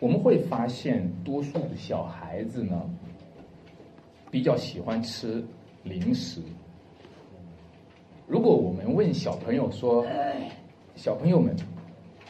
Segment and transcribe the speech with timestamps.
[0.00, 2.88] 我们会发现，多数的小孩子呢，
[4.30, 5.44] 比较喜欢吃
[5.82, 6.40] 零食。
[8.26, 10.06] 如果我们问小朋友说
[10.94, 11.56] ：“小朋友们，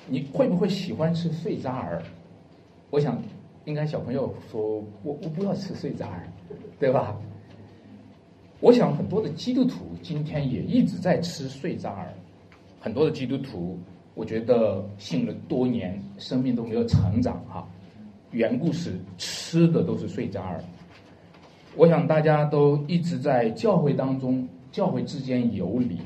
[0.06, 2.02] 你会不会喜欢吃碎渣儿？”
[2.88, 3.20] 我想，
[3.66, 6.26] 应该小朋友说：“我我不要吃碎渣儿，
[6.78, 7.14] 对吧？”
[8.60, 12.14] 我想很多的基督徒今天也一直在吃碎渣儿，
[12.80, 13.78] 很多的基督徒。
[14.18, 17.64] 我觉得信了多年，生命都没有成长哈。
[18.32, 20.60] 缘故是吃的都是碎渣儿。
[21.76, 25.96] 我想大家都一直在教会当中，教会之间游离，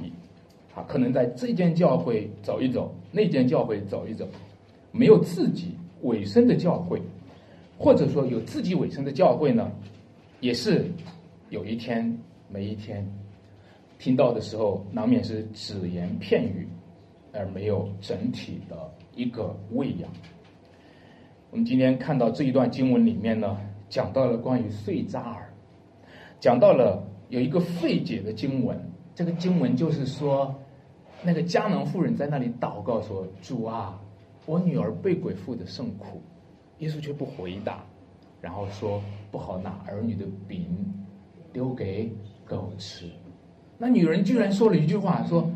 [0.75, 4.29] 啊，可能在这间教会走一走，那间教会走一走，
[4.91, 7.01] 没有自己委身的教会，
[7.79, 9.73] 或者说有自己委身的教会呢，
[10.41, 10.85] 也是
[11.49, 12.15] 有一天
[12.51, 13.11] 没一天，
[13.99, 16.69] 听到的时候难免是只言片语。
[17.33, 18.77] 而没有整体的
[19.15, 20.11] 一个喂养。
[21.51, 23.59] 我们今天看到这一段经文里面呢，
[23.89, 25.53] 讲到了关于碎渣儿，
[26.41, 28.79] 讲到了有一个费解的经文。
[29.15, 30.55] 这个经文就是说，
[31.23, 34.01] 那个迦南妇人在那里祷告说：“主啊，
[34.47, 36.23] 我女儿被鬼附的甚苦。”
[36.81, 37.85] 耶稣却不回答，
[38.41, 40.67] 然后说：“不好拿儿女的饼
[41.53, 42.11] 丢给
[42.47, 43.11] 狗吃。”
[43.77, 45.51] 那女人居然说了一句话说。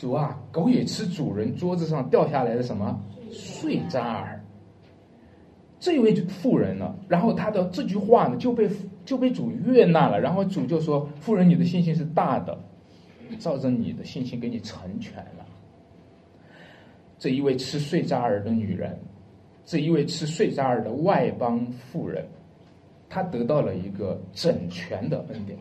[0.00, 2.98] 主啊，狗也吃主人桌子上掉下来的什么
[3.30, 4.42] 碎渣儿。
[5.78, 8.66] 这位妇人呢，然后他的这句话呢就被
[9.04, 12.58] 就被主悦纳了，然后主就说：“妇人，你的信心是大的，
[13.38, 15.44] 照着你的信心给你成全了。”
[17.20, 18.98] 这一位吃碎渣儿的女人，
[19.66, 22.24] 这一位吃碎渣儿的外邦妇人，
[23.06, 25.58] 她得到了一个整全的恩典。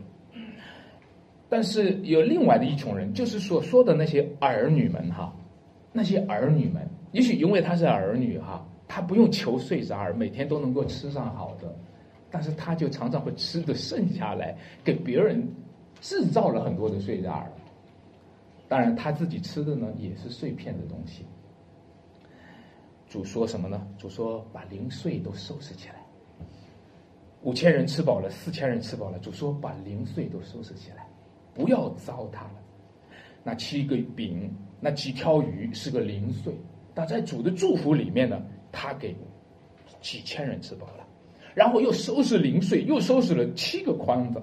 [1.50, 5.34] 但是有另外的一群人，就是所说的那些儿女们哈，
[5.92, 11.76] 那些儿女们，也许因为他是儿女哈，他不用求碎渣儿，每天都能够吃上好的，
[12.30, 15.46] 但是他就常常会吃的剩下来，给别人
[16.00, 17.52] 制造了很多的碎渣儿。
[18.68, 21.26] 当然他自己吃的呢，也是碎片的东西。
[23.08, 23.88] 主说什么呢？
[23.98, 25.96] 主说把零碎都收拾起来。
[27.42, 30.99] 五千人吃饱了，四千人吃饱了，主说把零碎都收拾起来。
[31.60, 32.56] 不要糟蹋了，
[33.44, 34.50] 那七个饼，
[34.80, 36.54] 那几条鱼是个零碎，
[36.94, 39.14] 但在主的祝福里面呢，他给
[40.00, 41.06] 几千人吃饱了，
[41.54, 44.42] 然后又收拾零碎，又收拾了七个筐子。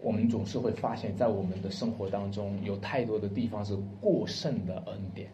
[0.00, 5.28] 我们总是会发现，在我们的生活当中，有太多的地方是过剩的恩典，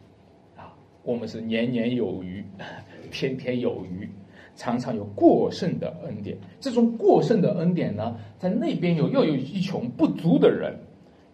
[0.56, 0.75] 啊，
[1.05, 2.44] 我们是年年有余，
[3.12, 4.09] 天天有余。
[4.56, 10.76] 常常有过剩的恩典，这种过剩的恩典呢，在那边有又有一群不足的人，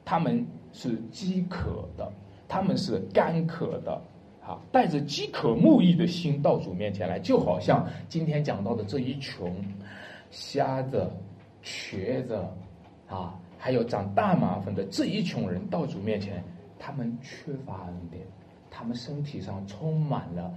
[0.04, 2.10] 他们是饥渴的，
[2.48, 3.92] 他们是干渴的，
[4.42, 9.52] 啊，带着饥渴慕义的心到主面前来，就好像今天讲到的这一群
[10.30, 11.10] 瞎子、
[11.62, 12.42] 瘸子，
[13.06, 16.42] 啊，还有长大麻烦的这一群人到主面前，
[16.78, 18.24] 他们缺乏恩典，
[18.70, 20.52] 他们身体上充满了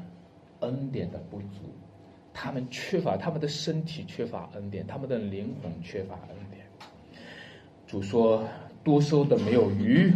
[0.62, 1.64] 恩典的不足。
[2.34, 6.66] 他们缺乏，他们的身体缺乏恩典，他们的灵魂缺乏恩典。
[7.86, 8.44] 主说
[8.84, 10.12] ：“多收的没有余，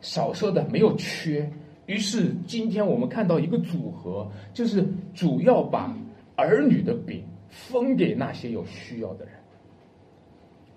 [0.00, 1.48] 少收的没有缺。”
[1.86, 4.84] 于是今天我们看到一个组合，就是
[5.14, 5.94] 主要把
[6.34, 9.34] 儿女的饼分给那些有需要的人。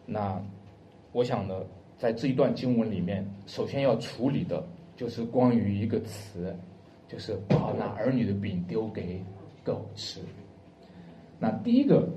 [0.06, 0.40] 那
[1.14, 1.56] 我想呢，
[1.98, 4.64] 在这一段经文里面，首先要处理的
[4.96, 6.56] 就是关于一个词，
[7.08, 9.24] 就是把那儿女的饼丢给
[9.64, 10.20] 狗吃。
[11.40, 12.08] 那第一个，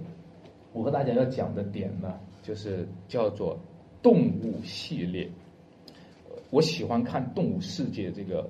[0.73, 3.59] 我和大家要讲的点呢，就是叫做
[4.03, 5.29] 动物系列。
[6.51, 8.49] 我喜欢看《动物世界》这个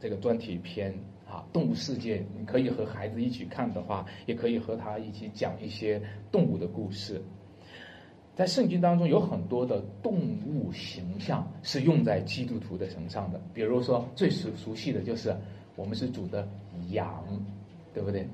[0.00, 0.92] 这个专题片
[1.28, 7.20] 啊，《动物世界》你可以和孩子一起看的话，也可以和他一起讲一些动物的故事。
[8.34, 15.34] 在圣经当中有很多的动物形象是用在基督徒的身上的，比如说最熟熟悉的就是
[15.74, 16.46] 我们是主的
[16.90, 17.24] 羊，
[17.94, 18.28] 对不对？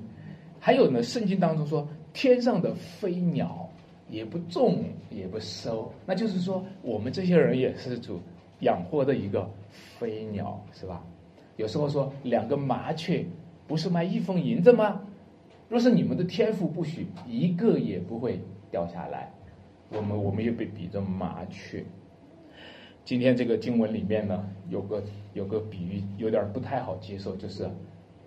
[0.65, 3.69] 还有呢，圣经当中说，天上的飞鸟
[4.09, 8.17] 也不种也不收，那就是说，我们这些人也是主
[8.61, 11.03] 养活的一个飞鸟，是吧？
[11.57, 13.25] 有时候说，两个麻雀
[13.67, 15.01] 不是卖一封银子吗？
[15.67, 18.39] 若是你们的天赋不许，一个也不会
[18.71, 19.29] 掉下来。
[19.89, 21.83] 我们我们也被比作麻雀。
[23.03, 27.69] 今天这个经文里面呢，有个有个比喻有点不太好接受，就是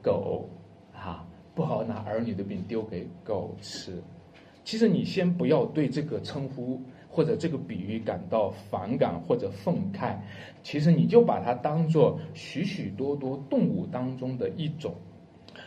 [0.02, 0.46] 狗，
[0.92, 1.26] 哈。
[1.56, 4.00] 不好拿儿女的饼丢给狗吃。
[4.62, 10.16] 其实你先不要对这个称呼或者这个比喻感到反感或者愤慨，
[10.62, 14.94] 其实你就把它当做许许多多动物当中的一种。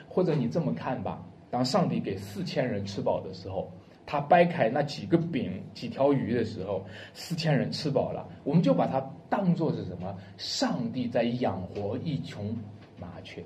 [0.07, 3.71] 或者你这么看吧，当上帝给四千人吃饱的时候，
[4.05, 8.99] 他掰开那几个饼、几条鱼的时候，四千人吃饱了，我们就把它
[9.29, 10.15] 当做是什么？
[10.37, 12.55] 上帝在养活一群
[12.99, 13.43] 麻雀。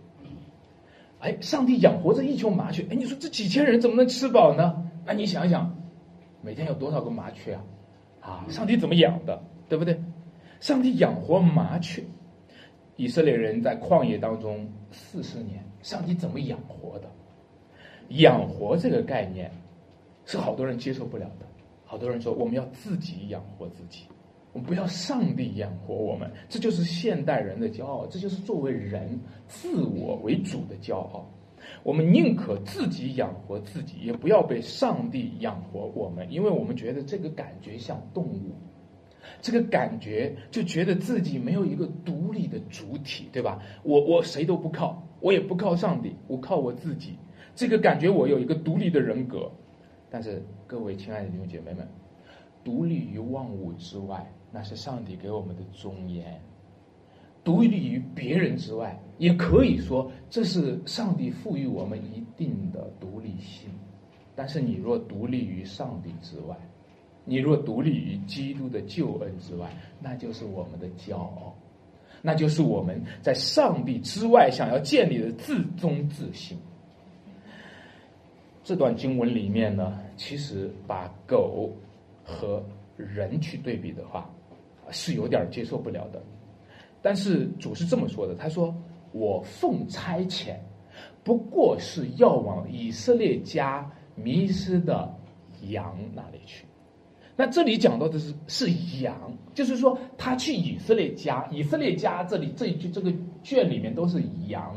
[1.24, 4.76] 哎，上帝养活这一群麻雀，哎，你说这几千人怎么能吃饱呢？
[5.06, 5.74] 那你想想，
[6.42, 7.64] 每天有多少个麻雀啊？
[8.20, 9.98] 啊，上帝怎么养的，对不对？
[10.60, 12.04] 上帝养活麻雀，
[12.98, 17.10] 以色列人在旷野当中四十年，上帝怎么养活的？
[18.10, 19.50] 养活这个概念
[20.26, 21.46] 是好多人接受不了的，
[21.86, 24.08] 好多人说我们要自己养活自己。
[24.54, 31.28] 我们不要上帝养活我们，这就是现代人的骄傲，这就是作为人自我为主的骄傲。
[31.82, 38.54] 我们宁可自己养活自己，也不要被上帝养活我们，因为我们觉得这个感觉像动物，
[39.42, 43.60] 这个感觉就觉得自己没有一个独立的主体，对吧？
[43.82, 47.18] 我我谁都不靠，我也不靠上帝，我靠我自己。
[47.56, 49.50] 这个感觉我有一个独立的人格，
[50.12, 51.88] 但是各位亲爱的弟兄姐妹们，
[52.64, 54.32] 独立于万物之外。
[54.56, 56.40] 那是上帝给我们的尊严，
[57.44, 63.72] 独立于别人之外，也可以说这是上帝赋予我们一定的独立性。
[64.36, 66.56] 但是你若独立于上帝之外，
[67.26, 71.56] 你若独立于基督的救恩之外，那就是我们的骄傲，
[72.22, 76.56] 那就是我们在上帝之外想要建立的自尊自信。
[78.64, 81.72] 这段经文里面呢，其实把狗
[82.24, 82.64] 和
[82.96, 84.30] 人去对比的话。
[84.92, 86.22] 是有点接受不了的，
[87.02, 88.74] 但是主是这么说的：“他说
[89.12, 90.56] 我奉差遣，
[91.24, 95.14] 不过是要往以色列家迷失的
[95.70, 96.66] 羊那里去。
[97.36, 98.72] 那这里讲到的是是
[99.02, 99.16] 羊，
[99.54, 104.76] 就是说他去以色列家，以色列家这里这一句这个卷里面都是羊，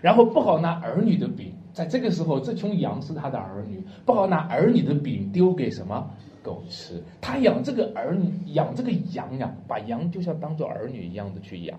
[0.00, 6.08] 然后不好拿儿女的饼，在这个时候，这群羊是他的儿女，不好拿儿女的饼丢给什么？”
[6.48, 11.78] 狗吃，他养这个儿女，养这个羊呀，把羊就像当做儿女一样的去养，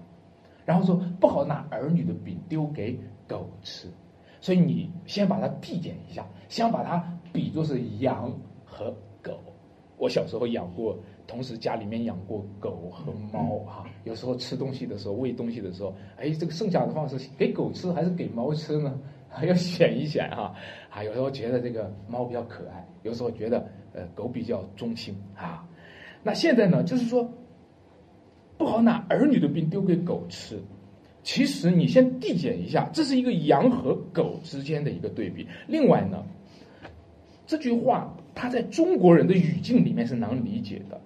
[0.64, 2.96] 然后说不好拿儿女的饼丢给
[3.28, 3.88] 狗吃，
[4.40, 8.32] 所以你先把它递减一下，先把它比作是羊
[8.64, 9.40] 和狗。
[9.98, 10.96] 我小时候养过，
[11.26, 18.96] 同时家里面养过狗和猫哈，有时候吃东西的时候，喂东西的时候，哎，这个剩下的话是给狗吃还是给猫吃呢？
[19.32, 20.54] 还要选一选哈，
[20.90, 23.68] 啊，有时候觉得这个猫比较可爱，有时候觉得。
[23.94, 25.68] 呃，狗比较忠心啊。
[26.22, 27.30] 那现在呢，就是说
[28.58, 30.60] 不好拿儿女的病丢给狗吃。
[31.22, 35.46] 其实你先递减一下，这是一个羊和狗之间的一个对比。
[35.68, 36.24] 另外呢，
[37.46, 41.00] 这句话它在中国人的语境里面是难理解的，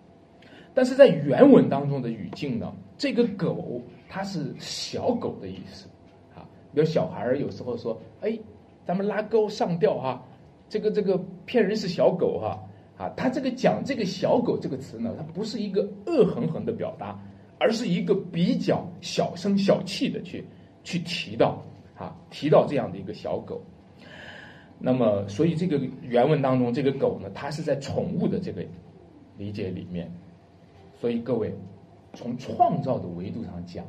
[0.74, 5.90] 但是在原文当中的语境呢，这个狗它是小狗的意思
[6.36, 6.46] 啊。
[6.74, 8.38] 比如小孩儿有时候说：“哎，
[8.86, 10.24] 咱们拉钩上吊哈。”
[10.70, 12.50] 这个这个骗人是小狗哈。
[12.50, 12.64] 啊，
[12.96, 17.20] 啊他这个讲这个小狗这个词呢，它不是一个恶狠狠的表达，
[17.60, 20.46] 而是一个比较小声小气的去
[20.84, 21.60] 去提到
[21.98, 23.60] 啊，提到这样的一个小狗。
[24.78, 28.64] 那么，所以这个原文当中，这个狗呢，它是在宠物的这个
[29.38, 30.12] 理解里面。
[31.00, 31.52] 所以各位，
[32.14, 33.84] 从创造的维度上讲，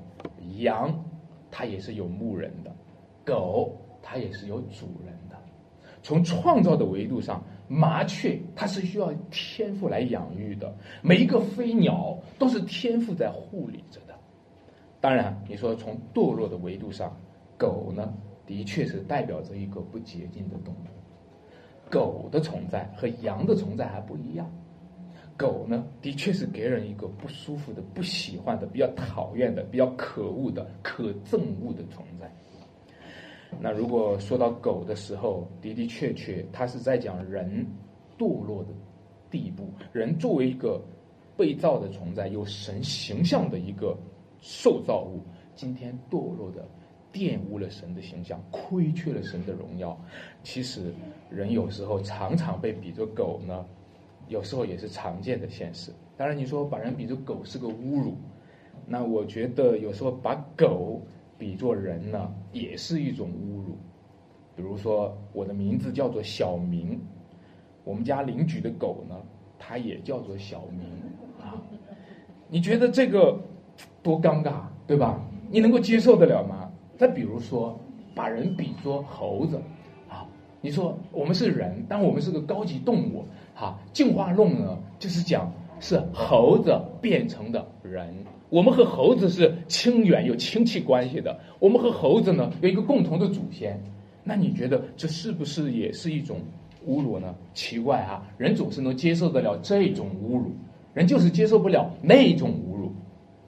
[0.58, 1.04] 羊
[1.50, 2.74] 它也是有牧人的，
[3.24, 5.36] 狗它也是有主人的。
[6.02, 7.44] 从创造的维度上。
[7.68, 14.14] 麻雀它是需要天赋来养育的，每一个飞鸟都是天赋在护理着的。
[15.00, 17.14] 当然，你说从堕落的维度上，
[17.58, 18.14] 狗呢，
[18.46, 21.90] 的确是代表着一个不洁净的动物。
[21.90, 24.50] 狗的存在和羊的存在还不一样。
[25.36, 32.32] 狗呢，的确是给人一个不舒服的、不喜欢的、比较讨厌的、比较可恶的、可憎恶的存在。
[33.60, 37.66] 那如果说到狗的时候，的的确确，它是在讲人
[38.18, 38.70] 堕落的
[39.30, 39.72] 地步。
[39.92, 40.80] 人作为一个
[41.36, 43.96] 被造的存在，有神形象的一个
[44.40, 45.22] 受造物，
[45.54, 46.68] 今天堕落的
[47.12, 49.98] 玷污了神的形象，亏缺了神的荣耀。
[50.42, 50.92] 其实
[51.30, 53.64] 人有时候常常被比作狗呢，
[54.28, 55.90] 有时候也是常见的现实。
[56.16, 58.14] 当然，你说把人比作狗是个侮辱，
[58.86, 61.00] 那我觉得有时候把狗。
[61.44, 63.76] 比作人呢，也是一种侮辱。
[64.56, 66.98] 比如说，我的名字叫做小明，
[67.84, 69.14] 我们家邻居的狗呢，
[69.58, 70.80] 它也叫做小明
[71.38, 71.60] 啊。
[72.48, 73.38] 你觉得这个
[74.02, 75.20] 多尴尬，对吧？
[75.50, 76.72] 你能够接受得了吗？
[76.96, 77.78] 再比如说，
[78.14, 79.60] 把人比作猴子
[80.08, 80.26] 啊，
[80.62, 83.78] 你说我们是人，但我们是个高级动物哈。
[83.92, 88.16] 进化论呢，就是讲是猴子变成的人。
[88.54, 93.76] 我们和猴子是亲缘有亲戚关系的，我们和猴子呢有一个共同的祖先。
[94.22, 96.38] 那你觉得这是不是也是一种
[96.86, 97.34] 侮辱呢？
[97.52, 100.52] 奇怪啊，人总是能接受得了这种侮辱，
[100.92, 102.92] 人就是接受不了那种侮辱。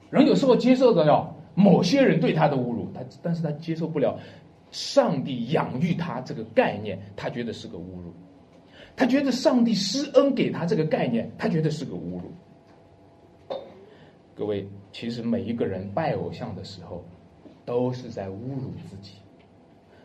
[0.09, 4.19] 人有时候接受得了某些人对他的侮辱，他但是他接受不了
[4.71, 8.13] 上帝养育他这个概念，他觉得是个侮辱。
[8.97, 12.29] 他觉得上帝施恩给他这个概念，他觉得是个侮辱。
[14.37, 17.03] 各位，其实每一个人拜偶像的时候，
[17.65, 19.13] 都是在侮辱自己。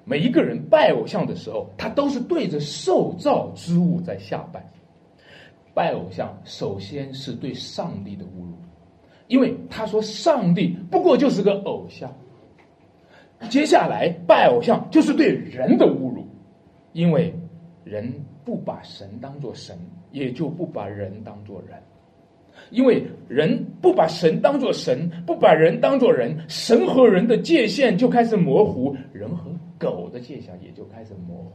[0.05, 4.67] 每一个人拜偶像的时候，他都是对着受造之物在下拜。
[5.75, 8.55] 拜偶像首先是对上帝的侮辱，
[9.27, 12.11] 因为他说上帝不过就是个偶像。
[13.51, 16.27] 接下来拜偶像就是对人的侮辱，
[16.95, 17.35] 因为
[17.85, 18.11] 人
[18.47, 19.79] 不把神当作神，
[20.11, 21.77] 也就不把人当作人。
[22.71, 31.53] 因为人不把神当作神，不把人当作人，神和人的界限就开始模糊，人和狗的界限也就开始模糊。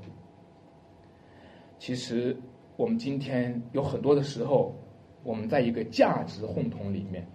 [1.79, 2.35] 其实，
[2.75, 4.75] 我们今天有很多的时候，
[5.23, 7.25] 我们在一个价值混同里面，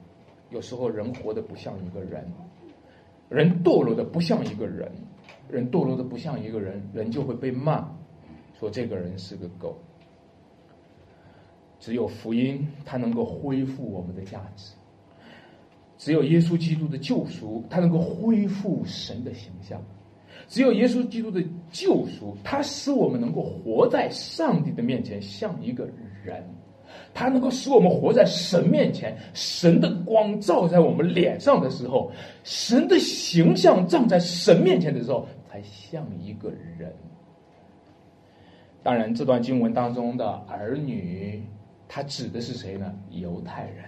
[0.50, 2.25] 有时候人活得不像一个人，
[3.29, 4.91] 人堕落的不像一个人，
[5.49, 7.88] 人堕落的不像一个人，人就会被骂，
[8.59, 9.76] 说这个人是个狗。
[11.83, 14.75] 只有福音，它能够恢复我们的价值；
[15.99, 19.81] 只有耶稣基督的救赎，它能够恢复神的形象；
[20.47, 25.85] 只有耶稣基督的救赎，它使我们能够活在上帝的面前像一个
[26.25, 26.41] 人；
[27.12, 32.12] 它能够使我们活在神面前，神的光照在我们脸上的时候，
[32.45, 36.49] 神的形象站在神面前的时候，才像一个
[36.79, 36.95] 人。
[38.85, 41.43] 当然，这段经文当中的儿女。
[41.95, 42.91] 他指的是谁呢？
[43.11, 43.85] 犹太人。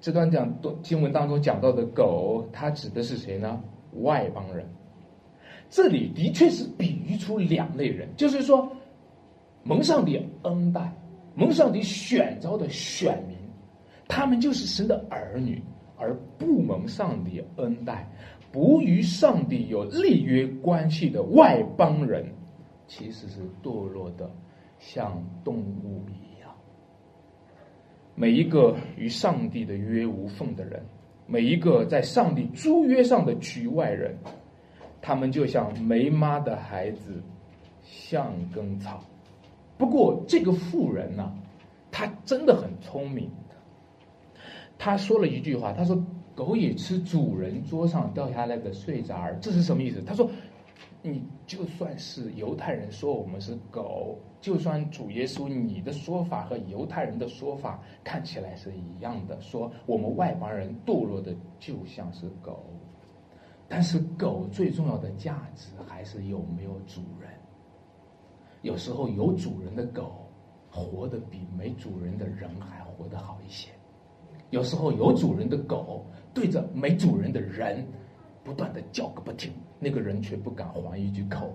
[0.00, 0.50] 这段讲
[0.82, 3.62] 经文当中讲到的狗，它指的是谁呢？
[4.00, 4.66] 外邦人。
[5.68, 8.72] 这里的确是比喻出两类人，就是说，
[9.62, 10.90] 蒙上帝恩待、
[11.34, 13.36] 蒙上帝选召的选民，
[14.08, 15.60] 他们就是神的儿女；
[15.98, 18.10] 而不蒙上帝恩待、
[18.50, 22.24] 不与上帝有立约关系的外邦人，
[22.86, 24.30] 其实是堕落的，
[24.78, 26.29] 像动物一样。
[28.20, 30.78] 每一个与上帝的约无缝的人，
[31.26, 34.14] 每一个在上帝租约上的局外人，
[35.00, 37.22] 他们就像没妈的孩子，
[37.82, 39.02] 像根草。
[39.78, 41.32] 不过这个妇人呢，
[41.90, 43.30] 她真的很聪明。
[44.76, 45.98] 他说了一句话，他说
[46.36, 50.02] ：“狗也吃主人桌上掉下来的碎渣儿。”这是什么意思？
[50.02, 50.30] 他说。
[51.02, 62.64] 你就算是犹太人说我们是狗，就算主耶稣你的说法和犹太人的说法看起来是一样的，说我们外邦人堕落的就像是狗，
[63.68, 67.30] 但是狗最重要的价值还是有没有主人。
[68.62, 70.26] 有时候有主人的狗
[70.70, 73.70] 活得比没主人的人还活得好一些，
[74.50, 77.86] 有时候有主人的狗对着没主人的人。
[78.42, 81.52] 不断的叫个不停，那个人却不敢还一句口。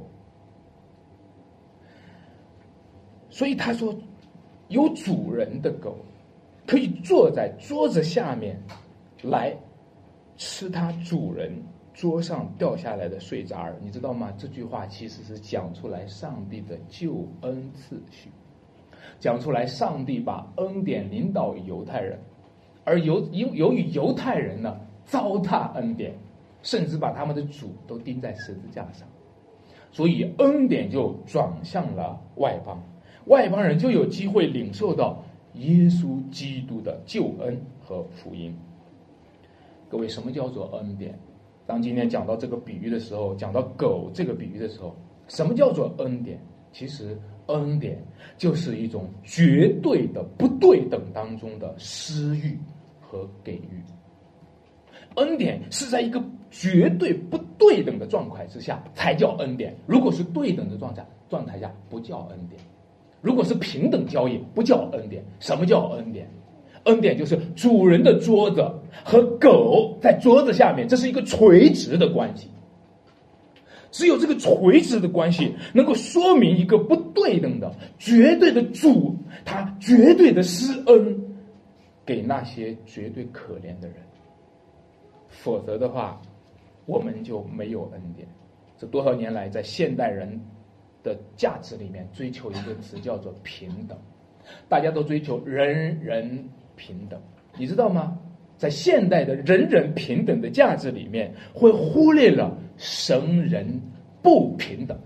[3.35, 3.93] 所以他说，
[4.69, 5.97] 有主人的狗
[6.65, 8.57] 可以坐在桌子下面
[9.21, 9.53] 来
[10.37, 11.51] 吃它主人
[11.93, 14.33] 桌上掉下来的碎渣儿，你知道吗？
[14.37, 18.29] 这句话其实是讲出来上帝的救恩次序，
[19.19, 22.17] 讲出来上帝把恩典领导犹太人，
[22.85, 26.15] 而由由由于犹太人呢糟蹋恩典。
[26.61, 29.07] 甚至把他们的主都钉在十字架上，
[29.91, 32.81] 所以恩典就转向了外邦，
[33.25, 38.55] 外邦人就有机会领受到耶稣基督的救恩和福音。
[39.89, 41.17] 各位，什么叫做恩典？
[41.65, 44.95] 当今天讲到这个比喻的时候，讲到狗这个比喻的时候，
[45.27, 46.39] 什么叫做恩典？
[46.71, 47.17] 其实，
[47.47, 48.03] 恩典
[48.37, 52.59] 就是一种绝对的不对等当中的施予
[52.99, 53.81] 和给予。
[55.15, 59.73] 恩典是在一个绝对不对等的状态之下才叫恩典。
[59.87, 62.59] 如果是对等的状态状态下，不叫恩典；
[63.21, 65.23] 如果是平等交易，不叫恩典。
[65.39, 66.29] 什么叫恩典？
[66.83, 68.63] 恩典就是主人的桌子
[69.03, 72.47] 和狗在桌子下面，这是一个垂直的关系。
[73.89, 81.17] 只有这个垂直的关系，能够说明一个不对等的绝对的主，他绝对的施恩
[82.05, 83.95] 给那些绝对可怜的人。
[85.29, 86.21] 否则的话，
[86.85, 88.27] 我们就没有恩典。
[88.77, 90.39] 这多少年来，在现代人
[91.05, 93.95] 的价值里面，追求一个词叫做平等。
[94.67, 97.21] 大家都追求人人平等。
[97.57, 98.17] 你知道吗？
[98.57, 103.81] 在现代的人人平等的价值里面，会忽略了神人
[104.21, 104.97] 不平等。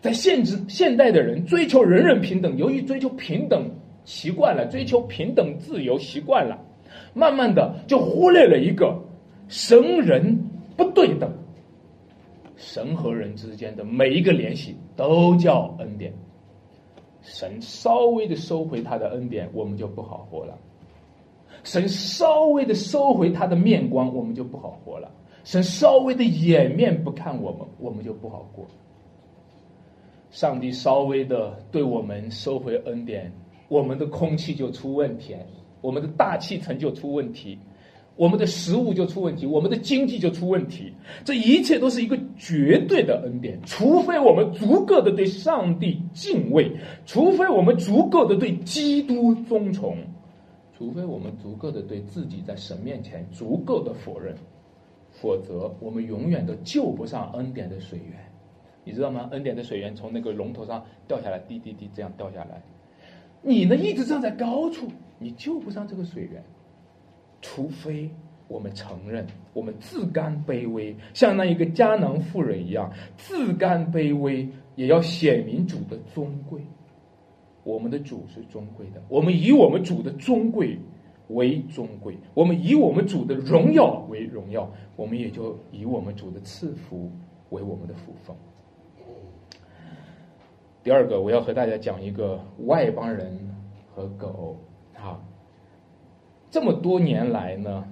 [0.00, 3.70] 在现实现代的人追求人人平等，由于追求平等
[4.04, 6.56] 习惯了，追求平等自由习惯了，
[7.14, 8.96] 慢慢的就忽略了一个
[9.48, 10.38] 神人
[10.76, 11.30] 不对等。
[12.72, 16.12] 神和人之间的每一个联系都叫恩典。
[17.20, 20.56] 神稍微的收回他的恩典，我们就不好活了。
[21.64, 25.08] 神稍微的收回他的面光，我们就不好活了；
[25.42, 28.64] 神稍微的掩面不看我们，我们就不好过。
[30.30, 33.32] 上帝稍微的对我们收回恩典，
[33.66, 35.34] 我们的空气就出问题，
[35.80, 37.58] 我们的大气层就出问题，
[38.20, 40.92] 我们的食物就出问题，我们的经济就出问题。
[41.24, 46.70] 这一切都是一个绝对的恩典，除非我们足够的对上帝敬畏，
[47.06, 49.96] 除非我们足够的对基督尊崇。
[50.76, 54.36] 除非我们足够的对自己在神面前足够的否认，
[55.12, 58.18] 否则我们永远都救不上恩典的水源。
[58.84, 59.30] 你知道吗？
[59.32, 62.62] 恩典的水源从那个龙头上掉下来，滴滴滴这样掉下来。
[63.40, 66.44] 你呢，一直站在高处，你救不上这个水源。
[67.40, 68.10] 除非
[68.48, 76.60] 我们承认，我们自甘卑微，像那一个迦南妇人一样，自甘卑微，也要显明主的尊贵。
[77.62, 80.78] 我们的主是尊贵的，我们以我们主的尊贵
[81.28, 87.12] 为尊贵，我们以我们主的荣耀为荣耀，我们也就以我们主的赐福
[87.50, 88.34] 为我们的福分。
[90.82, 93.38] 第二个，我要和大家讲一个外邦人
[93.94, 94.58] 和狗
[94.94, 95.22] 哈。
[96.50, 97.84] 这么多年来呢，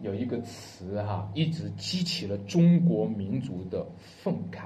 [0.00, 4.64] 有一个词哈，一直激起了中国民族的愤慨，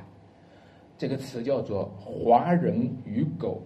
[0.96, 3.62] 这个词叫做“华人与狗”。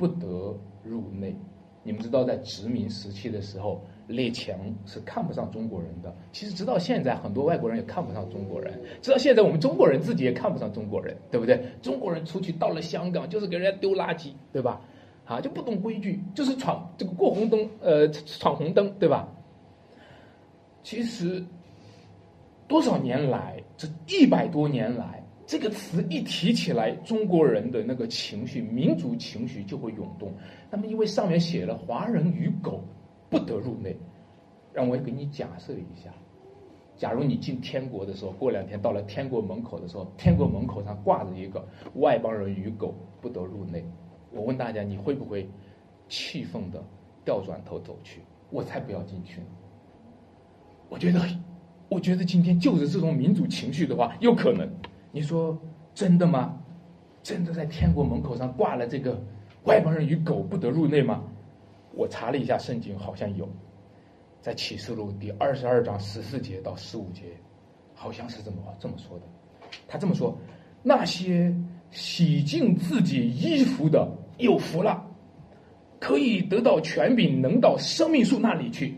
[0.00, 1.36] 不得入内。
[1.82, 6.10] 你们知道，在殖民时期的时候，列强是看不上中国人的。
[6.32, 8.80] 其实，直到现在，很多外国人也看不上中国人。
[9.02, 11.62] 直到现在，我们中国人自己也看不上中国人，对不对？
[11.82, 14.80] 中国人出去到了香港，就是给人家丢垃圾，对吧？
[15.30, 19.28] 啊，就不懂规矩，就是闯这个过红灯，呃，闯红灯，对吧？
[20.82, 21.40] 其实，
[22.66, 25.24] 多少年来，这一百多年来。
[25.46, 30.32] 这个词一提起来，中国人的那个情绪、民族情绪就会涌动。
[30.68, 32.82] 那么，因为上面写了“华人与狗
[33.28, 33.96] 不得入内”，
[34.74, 36.10] 让我给你假设一下：
[36.96, 41.64] 假如你进天国的时候，过两天到了天国门口的时候，天国门口上挂着一个
[41.94, 43.84] “外邦人与狗不得入内”，
[44.32, 45.48] 我问大家，你会不会
[46.08, 46.82] 气愤的
[47.24, 48.20] 掉转头走去？
[48.50, 49.46] 我才不要进去呢！
[50.88, 51.20] 我觉得，
[51.88, 54.68] 我觉得今天就是这种民主情绪的话，有可能。
[55.12, 55.56] 你说
[55.94, 56.60] 真的吗？
[57.22, 59.22] 真的在天国门口上挂了这个
[59.66, 61.22] “外邦人与狗不得入内”吗？
[61.92, 63.48] 我查了一下圣经，好像有，
[64.40, 67.36] 在启示录第二十二章十四节到十五节，
[67.94, 69.24] 好像是这么这么说的。
[69.86, 70.36] 他这么说：
[70.82, 71.54] 那些
[71.90, 75.06] 洗净自己衣服的有福了，
[75.98, 78.94] 可以得到权柄，能到生命树那里去，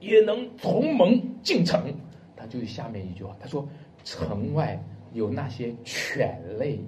[0.00, 1.94] 也能从门进城。
[2.34, 3.68] 他就是下面一句话，他说：
[4.04, 4.82] 城外。
[5.12, 6.78] 有那些犬类、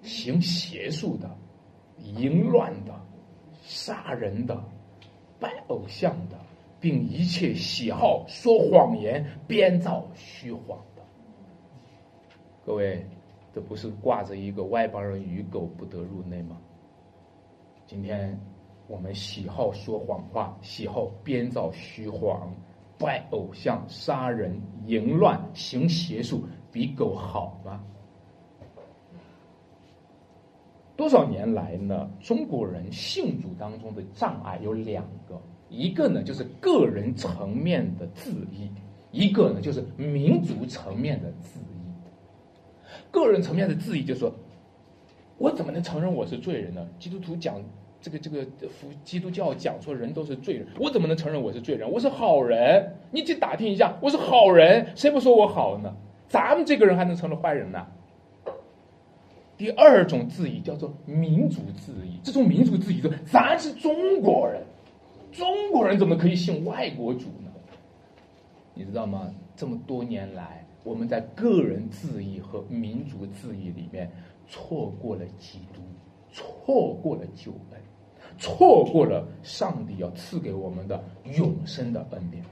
[0.00, 1.28] 行邪术的、
[1.98, 2.94] 淫乱的、
[3.64, 4.62] 杀人的、
[5.40, 6.38] 拜偶像的，
[6.78, 11.02] 并一切喜好说谎言、编造虚谎的。
[12.64, 13.04] 各位，
[13.52, 16.56] 这不是挂着一个外邦人与狗不得入内吗？
[17.86, 18.36] 今天
[18.88, 22.52] 我们喜好说谎话，喜好编造虚谎，
[22.98, 26.44] 拜偶像、杀人、淫乱、行邪术。
[26.72, 27.80] 比狗好吗？
[30.96, 32.10] 多少年来呢？
[32.20, 38.68] 中国人信主当中的障碍有两个，一个呢就是个人层面的自义，
[39.10, 41.64] 一个呢就是民族层面的自义。
[43.10, 44.34] 个人层面的自义就是说，
[45.38, 46.86] 我怎么能承认我是罪人呢？
[46.98, 47.62] 基督徒讲
[48.00, 51.90] 这个这个福基督教讲说人都是罪人，我怎么能承认我是罪人？
[51.90, 55.94] 我是好人，你去打听一下，我是好人，谁不说我好呢？
[56.28, 57.86] 咱们这个人还能成了坏人呢？
[59.56, 64.62] 第二种质疑叫做民族质疑，这种民族质疑说咱是中国人，
[65.32, 67.50] 中国人怎么可以信外国主呢？
[68.74, 69.30] 你知道吗？
[69.56, 74.10] 这么多年来，我们在个人质疑和民族质疑里面，
[74.48, 75.80] 错过了基督，
[76.32, 77.80] 错过了救恩，
[78.38, 81.02] 错过了上帝要赐给我们的
[81.36, 82.42] 永生的恩典。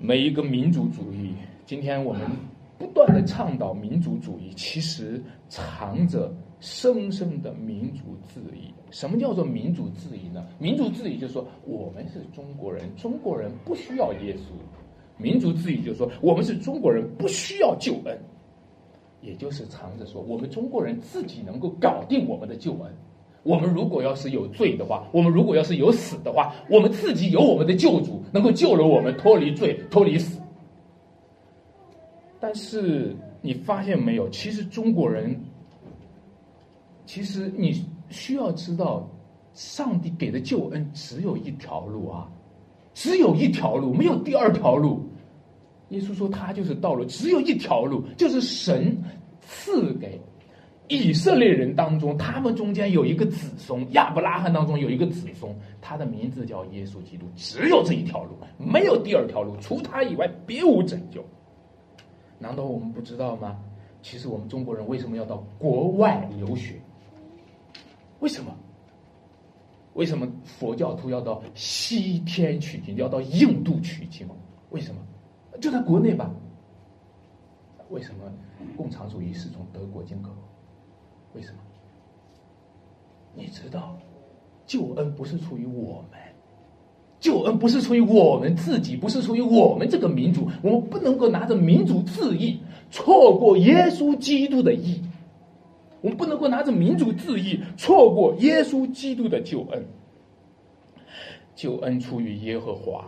[0.00, 1.34] 每一个民族主义。
[1.64, 2.28] 今天我们
[2.76, 8.74] 不断的倡导民族主义，其实藏着深深的民族自义。
[8.90, 10.44] 什么叫做民族自义呢？
[10.58, 14.50] 民族自义就是说，我们是中国人，中国人不需要耶稣。
[15.16, 18.18] 民族自义就是说，我们是中国人，不需要救恩。
[19.22, 22.92] 也就是藏着说，我们中国人自己能够搞定我们的救恩。
[23.44, 30.40] 我们如果要是有罪的话，我们如果要是有死的话，我们自己有我们的救主，能够救了我们脱离罪、脱离死。
[32.38, 34.28] 但是你发现没有？
[34.28, 35.40] 其实中国人，
[37.06, 39.08] 其实你需要知道，
[39.54, 42.28] 上帝给的救恩只有一条路啊，
[42.94, 45.00] 只有一条路，没有第二条路。
[45.92, 48.96] 耶稣说他就是道路，只有一条路，就是神
[49.40, 50.20] 赐给
[50.88, 61.24] 以色列人当中，他们中间有一个子孙，亚伯拉罕当中有一个子孙，他的名字叫耶稣基督，只有这一条路，没有第二条路，除他以外别无拯救。
[62.38, 63.56] 难道我们不知道吗？
[64.02, 66.74] 其实我们中国人为什么要到国外留学？
[68.20, 68.52] 为什么？
[69.94, 74.26] 为什么佛教徒要到西天取经，要到印度取经？
[74.70, 75.00] 为什么？
[75.62, 76.28] 就在国内吧。
[77.88, 78.24] 为什么
[78.76, 80.30] 共产主义是从德国进口？
[81.34, 81.58] 为什么？
[83.34, 83.96] 你知道，
[84.66, 86.20] 救恩不是出于我们。
[87.20, 95.00] 救恩不是出于我们自己，不是出于我们这个民族，我们不能够拿着民族自义错过耶稣基督的义，
[96.00, 99.86] 我们不能够拿着民族自义错过耶稣基督的救恩。
[101.54, 103.06] 救恩出于耶和华，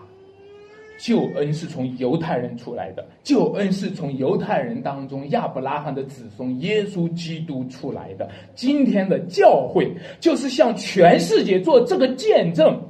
[0.99, 8.31] 救恩是从犹太人出来的，救恩是从犹太人当中亚伯拉罕的子孙耶稣基督出来的。
[8.55, 12.81] 今天的教会就是向全世界做这个见证。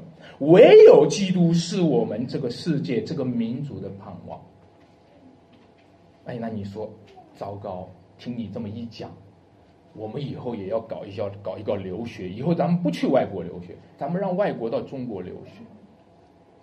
[0.41, 4.39] 唯有基督是我们这个世界、这个民族的盼望。
[6.25, 6.93] 哎，那你说，
[7.37, 7.89] 糟糕！
[8.19, 9.11] 听你这么一讲，
[9.95, 12.29] 我们以后也要搞一下，搞一个留学。
[12.29, 15.63] 以后咱们不去外国留学，咱们让外国到中国留学。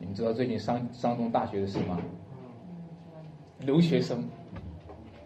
[0.01, 1.99] 你们知道最近山山东大学的事吗？
[3.59, 4.23] 留学生，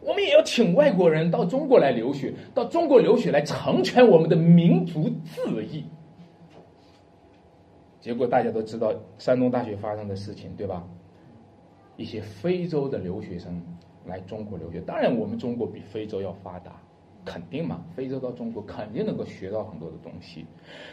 [0.01, 5.85] 我们也要请外国人到中国来留学，到中国留学来成全我们的民族自义。
[8.01, 10.85] 结果大家都知道山东大学发生的事情，对吧？
[11.95, 13.63] 一些非洲的留学生
[14.05, 16.73] 来中国留学，当然我们中国比非洲要发达，
[17.23, 17.81] 肯定嘛。
[17.95, 20.45] 非洲到中国肯定能够学到很多的东西，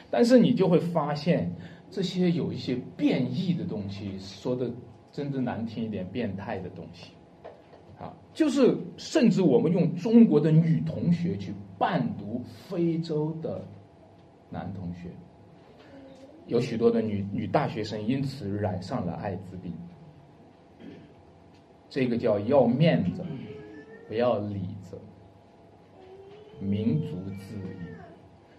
[0.08, 1.50] 但是你就会发现
[1.92, 4.70] 这些有一些变异的东西，说的
[5.12, 7.12] 真正难听一点，变态的东西，
[8.00, 13.62] 啊，就是甚至我们用中国的女同学去伴读非洲的
[14.48, 15.10] 男同学。
[16.46, 19.70] 有许多的女女大学生因此染上了艾滋病，
[21.90, 23.22] 这个叫要面子，
[24.08, 24.98] 不要里子，
[26.58, 27.84] 民族自义，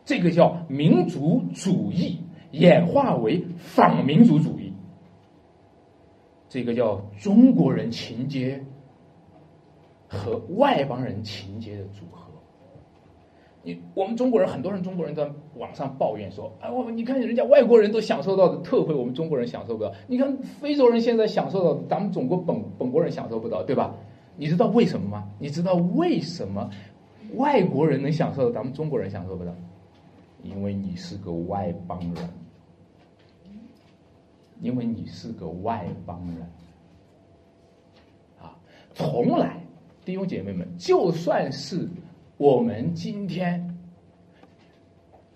[0.06, 2.20] 这个叫民族主义。
[2.54, 4.72] 演化为反民族主义，
[6.48, 8.64] 这个叫中国人情节
[10.08, 12.32] 和外邦人情节的组合。
[13.64, 19.92] 你我们中国人很多人中国人在网上抱怨说，哎，我你看人家外国人都享受到的特惠，我们中国人享受不到。
[20.06, 23.96] 你看非洲人现在享受到，咱们中国本本国人享受不到，对吧？
[24.38, 25.28] 你知道为什么吗？
[25.40, 26.70] 你知道为什么
[27.36, 29.52] 外国人能享受到，咱们中国人享受不到？
[30.44, 32.30] 因为你是个外邦人，
[34.64, 36.38] 因为你是个外邦人。
[38.42, 38.58] 啊，
[38.96, 39.64] 从来
[40.04, 41.88] 弟兄姐妹们，就算是。
[42.38, 43.78] 我们今天，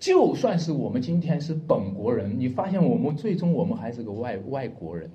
[0.00, 5.08] 就算是我们今天是本国人，你发现我们最终我们还是个外外国人。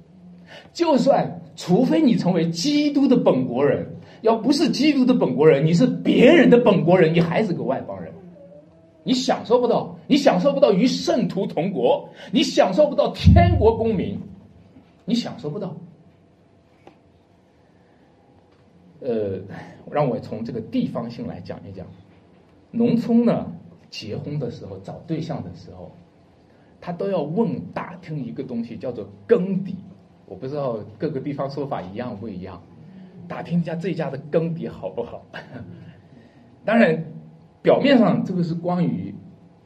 [0.71, 3.85] 就算除非你成为基督的本国人，
[4.21, 8.11] 要不是基督的本国人，你是别人的本国人，你还是个外邦人。
[9.03, 14.17] 你享受不到，你享受不到与圣徒同国，你享受不到天国公民，
[15.05, 15.75] 你享受不到。
[19.01, 19.41] 呃，
[19.91, 21.85] 让我从这个地方性来讲一讲，
[22.71, 23.51] 农村呢，
[23.89, 25.91] 结婚的时候找对象的时候，
[26.79, 29.75] 他都要问打听一个东西，叫做根底。
[30.25, 32.63] 我不知道各个地方说法一样不一样，
[33.27, 35.25] 打听一下这家的根底好不好。
[36.63, 37.03] 当然，
[37.63, 39.11] 表面上这个是关于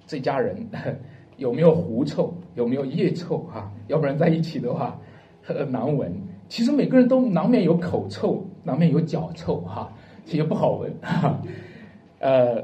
[0.06, 0.66] 这家人
[1.36, 4.98] 有没有狐臭，有没有腋臭哈，要不然在一起的话
[5.44, 6.10] 很 难闻。
[6.48, 8.42] 其实每个人都难免有口臭。
[8.64, 9.90] 难免有脚臭哈，
[10.26, 11.42] 这些不好闻哈。
[12.20, 12.62] 呃，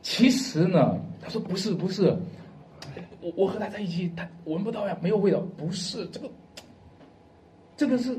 [0.00, 2.16] 其实呢，他说不是不是，
[3.20, 5.38] 我我和他在一起，他闻不到呀，没有味道。
[5.58, 6.30] 不是这个，
[7.76, 8.18] 这个是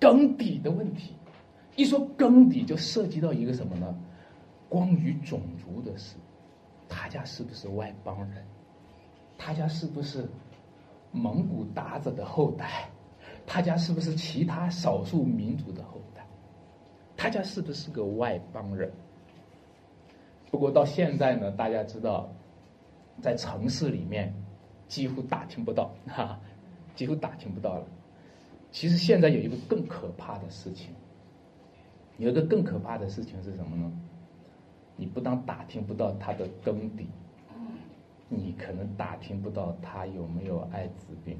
[0.00, 1.12] 根底的问题，
[1.76, 3.94] 一说根底，就涉及到一个什么呢？
[4.72, 6.16] 关于种族的事。
[6.88, 8.42] 他家是不是外邦人？
[9.36, 10.26] 他家是不是
[11.10, 12.88] 蒙古鞑子的后代？
[13.46, 16.26] 他家是不是其他少数民族的后代？
[17.18, 18.90] 他家是不是个外邦人？
[20.50, 22.32] 不过到现在呢，大家知道，
[23.20, 24.32] 在城市里面
[24.88, 26.40] 几乎打听不到，哈，
[26.94, 27.84] 几乎打听不到了。
[28.70, 30.94] 其实现在有一个更可怕的事情，
[32.16, 33.92] 有一个更可怕的事情是什么呢？
[35.02, 37.08] 你不当打听不到他的根底，
[38.28, 41.36] 你可能打听不到他有没有艾滋病。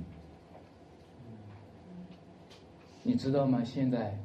[3.05, 3.63] 你知道吗？
[3.65, 4.19] 现在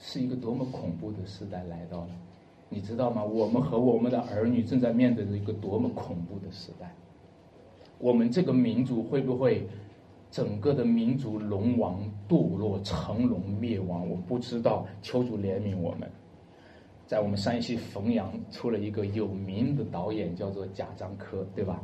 [0.00, 2.08] 是一个多么恐怖的时代来到了。
[2.68, 3.22] 你知道吗？
[3.22, 6.92] 我们和我们的儿女正在面对着一个多么恐怖的时代。
[8.00, 9.64] 我们这个民族会不会
[10.28, 14.10] 整个的民族龙王堕落、成龙灭亡？
[14.10, 14.84] 我不知道。
[15.02, 16.10] 求主怜悯我们。
[17.06, 21.80] 在我们山西汾阳出了一个有名的导演，叫做贾樟柯，对吧？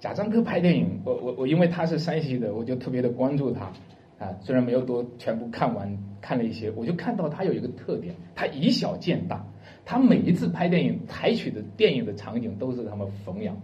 [0.00, 3.72] 贾樟柯拍电影，我我我，因为他是山西的，我就特别的关注他。
[4.18, 9.44] 啊，虽然没有多全部看完，看了一些，我就看到他有一个特点，他以小见大。
[9.84, 13.60] 他每一次拍电影采取的电影的场景都是他们汾阳，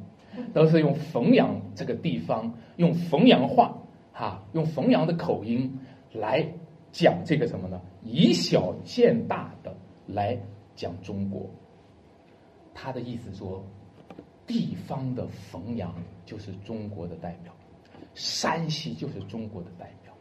[0.53, 3.75] 都是用汾阳这个地方，用汾阳话，
[4.13, 5.79] 哈，用汾阳的口音
[6.13, 6.47] 来
[6.93, 7.81] 讲这个什么呢？
[8.03, 9.75] 以小见大的
[10.07, 10.39] 来
[10.77, 11.49] 讲中国。
[12.75, 13.65] 他的意思说，
[14.47, 17.53] 地方的汾阳就是中国的代表，
[18.15, 20.13] 山西就是中国的代表。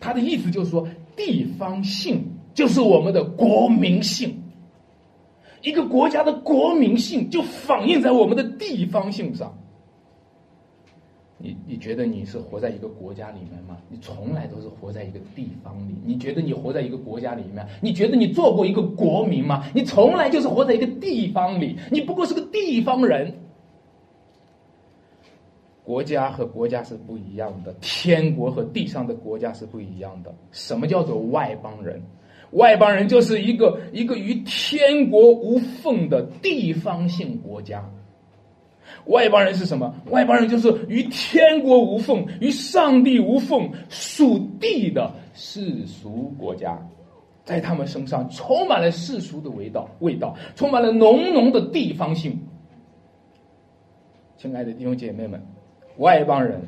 [0.00, 0.86] 他的意思就是说，
[1.16, 4.36] 地方性就是我们的国民性。
[5.62, 9.56] 一个国家的国民性就反映在我们的地方性上。
[11.42, 13.76] 你你觉得你是活在一个国家里面吗？
[13.88, 15.94] 你从来都是活在一个地方里。
[16.04, 17.66] 你觉得你活在一个国家里面？
[17.80, 19.64] 你觉得你做过一个国民吗？
[19.74, 21.76] 你从来就是活在一个地方里。
[21.90, 23.34] 你不过是个地方人。
[25.82, 30.32] 国家和国家是不一样的，天国和地上的国家是不一样的。
[30.52, 32.00] 什么叫做外邦人？
[32.52, 37.84] 外邦人就是一个一个与天国无缝的地方性国家。
[39.06, 39.94] 外邦人是什么？
[40.10, 46.78] 外邦人就是与天国无缝、与上帝无缝、属地的世俗国家，
[47.44, 52.38] 在他们身上充满了世俗的味道，味道充满了浓浓的地方性。
[54.36, 55.40] 亲爱的弟兄姐妹们，
[55.98, 56.60] 外邦人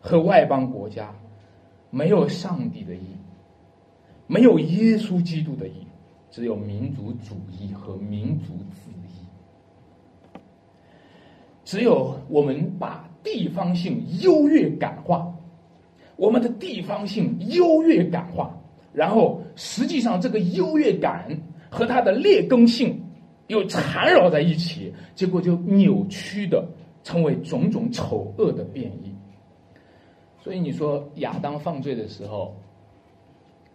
[0.00, 1.14] 和外邦国家
[1.90, 3.00] 没有上帝的意。
[4.26, 5.86] 没有耶稣基督的义，
[6.30, 8.90] 只有民族主义和民族自。
[11.72, 15.34] 只有我们把地方性优越感化，
[16.16, 18.54] 我们的地方性优越感化，
[18.92, 21.34] 然后实际上这个优越感
[21.70, 23.02] 和它的劣根性
[23.46, 26.62] 又缠绕在一起，结果就扭曲的
[27.02, 29.10] 成为种种丑恶的变异。
[30.42, 32.54] 所以你说亚当犯罪的时候。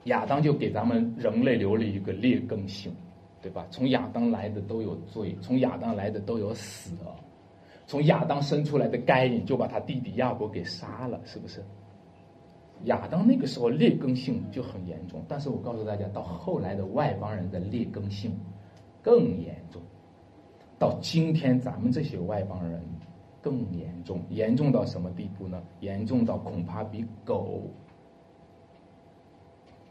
[0.03, 2.93] 亚当就给咱们人类留了一个劣根性，
[3.41, 3.65] 对吧？
[3.71, 7.11] 从亚当来的都有罪，从亚当来的都有死啊，
[7.87, 11.63] 从亚当生出来的该隐就把他弟弟亚伯给杀了，是不是？
[12.83, 18.37] 亚当那个时候劣根性就很严重，但是我告诉大家，到后来的外邦人的劣根性
[19.01, 19.81] 更严重，
[20.77, 22.83] 到今天咱们这些外邦人
[23.41, 25.59] 更严重，严重到什么地步呢？
[25.79, 27.63] 严重到恐怕比狗。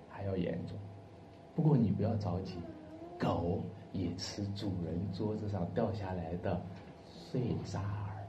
[0.09, 0.77] 还要严重，
[1.55, 2.57] 不过你不要着急，
[3.19, 6.61] 狗也吃主人桌子上掉下来的
[7.37, 8.25] 碎渣儿。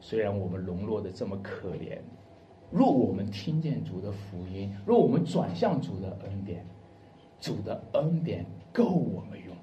[0.00, 1.98] 虽然我们沦落的这么可怜，
[2.70, 6.64] 若我们听见主的福音，若我们转向主的恩典，
[7.40, 9.56] 主的恩典够我们用。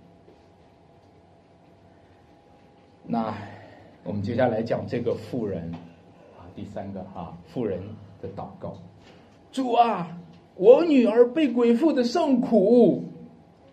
[3.06, 3.36] 那
[4.04, 5.72] 我们接下来讲这个妇人
[6.38, 7.82] 啊，第三个哈，妇人
[8.22, 8.78] 的祷告，
[9.52, 10.20] 主啊。
[10.56, 13.04] 我女儿被鬼附的甚苦，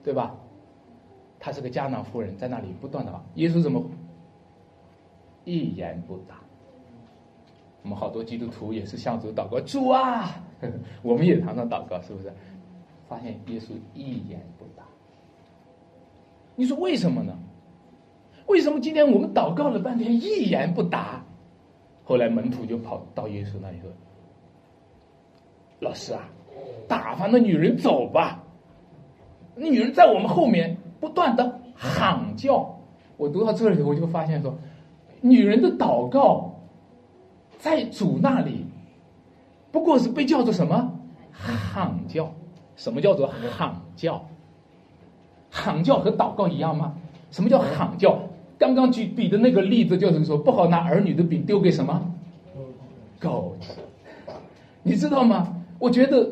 [0.02, 0.34] 对吧？
[1.38, 3.84] 她是个迦南妇人，在那里不断的耶稣怎么
[5.44, 6.36] 一言不答？
[7.82, 10.34] 我们好多基督徒也是向主祷告，主啊，
[11.02, 12.32] 我们也常常祷告，是不是？
[13.08, 14.84] 发现耶稣一言不答。
[16.56, 17.36] 你说为什么呢？
[18.46, 21.24] 为什么今天我们祷告了半天一言不答？
[22.04, 23.90] 后来门徒就跑到耶稣那里说
[25.80, 26.28] ：“老师啊。”
[26.86, 28.42] 打发那女人走吧，
[29.54, 32.76] 那女人在我们后面不断的喊叫。
[33.16, 34.52] 我读到这里，我就发现说，
[35.20, 36.60] 女人的祷告
[37.58, 38.64] 在主那里，
[39.70, 40.98] 不过是被叫做什么
[41.32, 42.32] 喊叫？
[42.76, 44.24] 什么叫做喊叫？
[45.50, 46.94] 喊叫和祷告一样吗？
[47.30, 48.18] 什么叫喊叫？
[48.58, 52.14] 刚刚举比的那个例子就是说，不好拿儿女的饼丢给什么
[53.18, 53.56] 狗，
[54.82, 55.56] 你知道吗？
[55.78, 56.28] 我觉得，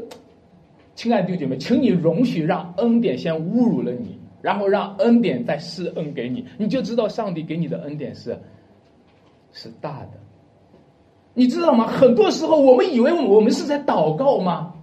[0.94, 8.38] 亲爱的弟兄姐妹，请你容许让恩典先侮辱了你，然后让恩典再施恩给你，你就知道上帝给你的恩典是
[9.52, 10.10] 是大的。
[11.34, 11.86] 你知道吗？
[11.86, 14.74] 很多时候我们以为我们是在祷告吗？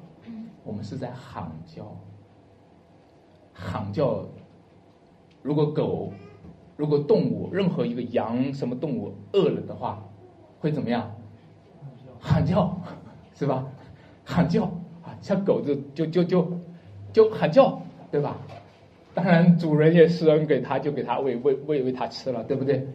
[0.63, 1.83] 我们是在喊叫，
[3.53, 4.25] 喊叫。
[5.41, 6.11] 如果狗，
[6.75, 10.03] 如果动物，任何一个羊什么动物饿了的话，
[10.59, 11.11] 会怎么样？
[12.19, 12.75] 喊叫，
[13.35, 13.63] 是吧？
[14.23, 14.63] 喊叫
[15.03, 16.59] 啊，像狗就就就就
[17.13, 18.37] 就喊叫，对吧？
[19.13, 22.87] 当然，主人也施恩给他，就给他喂喂喂喂他吃了，对不对？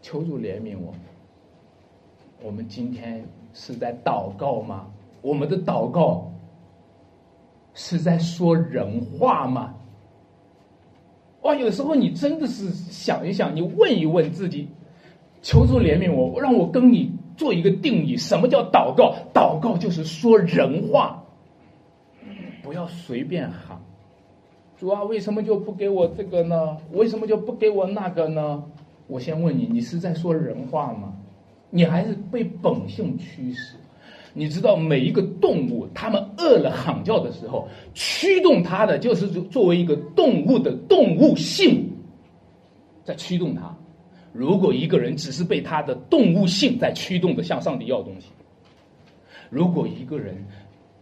[0.00, 0.92] 求主怜悯我。
[2.42, 4.86] 我们今天是在祷告吗？
[5.22, 6.30] 我们的祷告
[7.74, 9.74] 是在说人话吗？
[11.42, 14.68] 哇，有时候你真的是想一想，你问一问自己，
[15.42, 19.14] 求主怜悯我，让我跟你做一个定义：什么叫祷告？
[19.34, 21.24] 祷告就是说人话，
[22.62, 23.80] 不要随便喊。
[24.76, 26.76] 主啊，为什么就不给我这个呢？
[26.92, 28.62] 为什么就不给我那个呢？
[29.08, 31.12] 我先问你，你是在说人话吗？
[31.70, 33.74] 你还是被本性驱使？
[34.34, 41.90] 你知道每一个动物，它们饿了喊叫的时候，驱动它的就是作为一个动物的动物性，
[43.02, 43.74] 在驱动它。
[44.32, 48.28] 如果一个人只是被他的动物性在驱动的向上帝要东西，
[49.50, 50.36] 如果一个人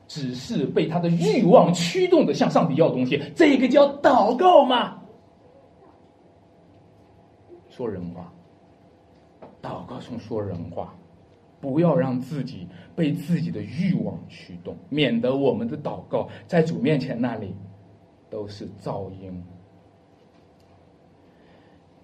[0.07, 4.97] 只是被他的欲望驱动的向上帝要东西，这个叫祷告吗？
[7.77, 8.33] 说人话，
[9.61, 10.95] 祷告中说人话。
[11.61, 17.55] 不要让自己被自己的欲望驱动，免得我们的祷告在主面前那里
[18.31, 19.45] 都是噪音。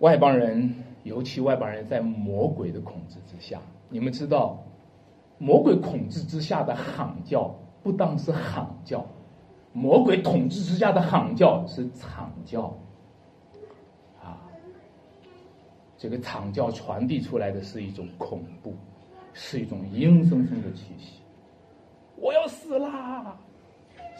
[0.01, 4.63] 外邦人，尤其外邦人在魔鬼的控制之下，你们知道，
[5.39, 9.07] 魔鬼统治之下的喊叫不当是喊叫，
[9.73, 12.75] 魔鬼统治之下的喊叫是惨叫。
[14.21, 14.41] 啊，
[16.03, 18.75] 这个惨叫传递出来的是一种恐怖。
[19.35, 21.23] 是一种阴森森的气息，
[22.17, 23.35] 我要死啦，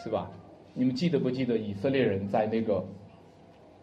[0.03, 0.31] 是吧？
[0.73, 2.83] 你们记得不记得以色列人在那个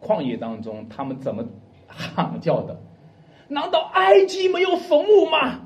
[0.03, 1.47] 旷野当中，他们怎么
[1.87, 2.77] 喊叫的？
[3.47, 5.61] 难道埃及没有坟墓吗？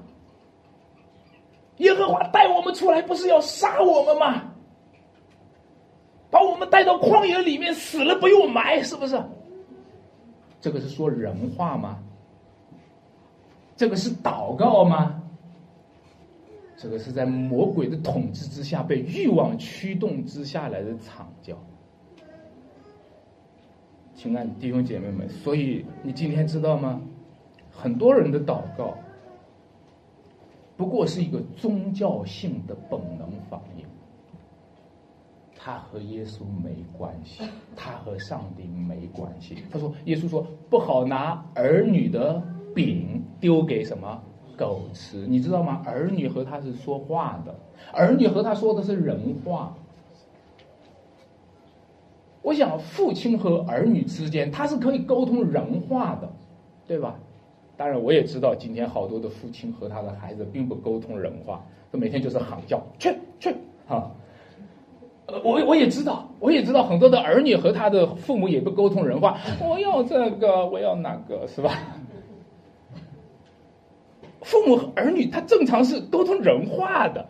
[1.78, 4.52] 耶和华带我们出来，不是要杀我们吗？
[6.30, 9.18] 把我们带到旷野里面死了不用埋，是不是？
[10.60, 11.98] 这个是说人话吗？
[13.76, 15.20] 这个是祷告吗？
[16.76, 21.56] 这个是在魔鬼的统治之下，被欲望驱动之下来的惨叫。
[24.14, 27.00] 亲爱的弟兄姐妹们，所以你今天知道吗？
[27.70, 28.96] 很多人的祷告，
[30.76, 33.84] 不过是一个宗教性的本能反应，
[35.56, 37.42] 他和耶稣没关系，
[37.74, 39.56] 他和上帝没关系。
[39.70, 42.42] 他说：“耶稣说不好拿儿女的
[42.74, 44.22] 饼丢给什么？”
[44.56, 45.82] 狗吃，你知道吗？
[45.84, 47.54] 儿女和他是说话的，
[47.92, 49.74] 儿女和他说的是人话。
[52.40, 56.30] 我想，父亲和儿女之间，他是可以沟通人话的，
[56.86, 57.16] 对吧？
[57.76, 63.52] 当然，我也知道，今天好多的父亲和他的孩子并不沟通人话，他每天就是喊叫，去去，
[63.88, 64.08] 哈。
[65.26, 71.72] 呃，我我也知道，我也知道，很多的儿女和他的父母也不沟通人话，我要这个，我要那个，是吧？
[74.44, 77.26] 父母和儿女，他正常是沟通人话的，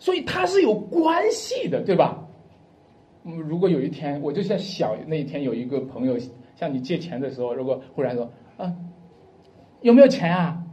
[0.00, 2.26] 所以他是有关系的，对吧？
[3.24, 6.18] 嗯，如果有一天，我就在想，那一天有一个朋友
[6.56, 8.74] 向你借钱的时候，如果忽然说啊，
[9.82, 10.64] 有没有钱啊？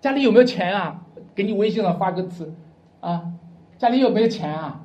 [0.00, 1.06] 家里有没有钱啊？
[1.34, 2.52] 给你微信上发个字
[3.00, 3.32] 啊，
[3.78, 4.84] 家里有没有钱啊？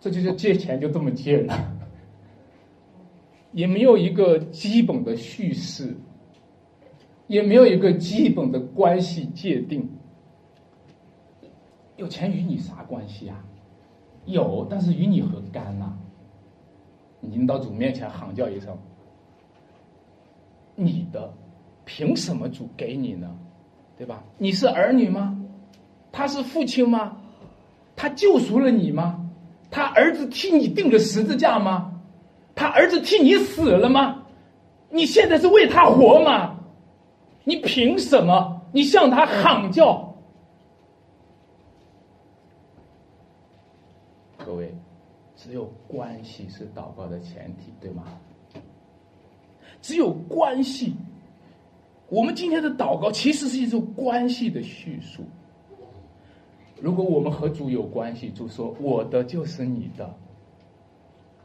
[0.00, 1.54] 这就叫借钱，就这么借了，
[3.52, 5.94] 也没有一个基本的叙事。
[7.30, 9.88] 也没有一个基本的关系界定。
[11.96, 13.36] 有钱与你啥关系啊？
[14.24, 15.96] 有，但是与你何干呢？
[17.20, 18.76] 你到主面前喊叫一声，
[20.74, 21.32] 你的，
[21.84, 23.30] 凭什么主给你呢？
[23.96, 24.24] 对吧？
[24.36, 25.40] 你是儿女吗？
[26.10, 27.16] 他是父亲吗？
[27.94, 29.30] 他救赎了你吗？
[29.70, 31.92] 他儿子替你定了十字架吗？
[32.56, 34.24] 他儿子替你死了吗？
[34.90, 36.56] 你现在是为他活吗？
[37.44, 38.62] 你凭什么？
[38.72, 40.14] 你向他喊叫？
[44.38, 44.74] 各位，
[45.36, 48.04] 只有关系是祷告的前提，对吗？
[49.82, 50.94] 只有关系。
[52.08, 55.22] 我们今天的祷告其实是一种关系的叙述。
[56.80, 60.12] 如果我们和主有关系，主说：“我的就是你的，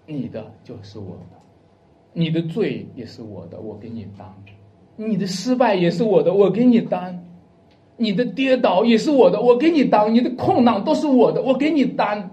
[0.07, 1.37] 你的就是我的，
[2.13, 4.27] 你的罪也是我的，我给你担；
[4.95, 7.13] 你的失败也是我的，我给你担；
[7.97, 12.31] 你的跌倒也是我的，我给你担；你的困难都是我的，我给你担。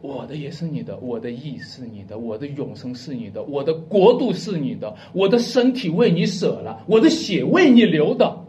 [0.00, 8.44] 我的也是你的，我的义是你的，我的永生是你的，我的国度是你的，我的身体为你舍了，我的血为你流的。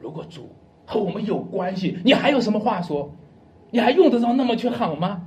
[0.00, 0.48] 如果主
[0.86, 3.10] 和我们有关系，你还有什么话说？
[3.70, 5.20] 你还用得着那么去喊吗？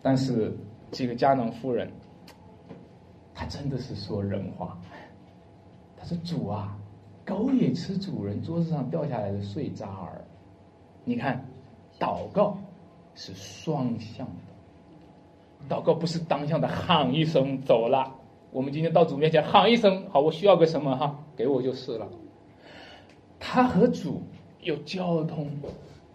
[0.00, 0.56] 但是
[0.90, 1.92] 这个迦南夫人，
[3.50, 4.78] 真的是说人话。
[5.98, 6.78] 他说：“主啊，
[7.26, 10.24] 狗也吃主人桌子上掉下来的碎渣儿。”
[11.04, 11.44] 你看。
[11.98, 12.56] 祷告
[13.14, 18.14] 是双向的，祷告不是单向的，喊一声走了。
[18.52, 22.08] 我们今天到主面前喊一声，好，我需要个什么哈，给我就是了。
[23.38, 24.22] 他和主
[24.62, 25.50] 有交通，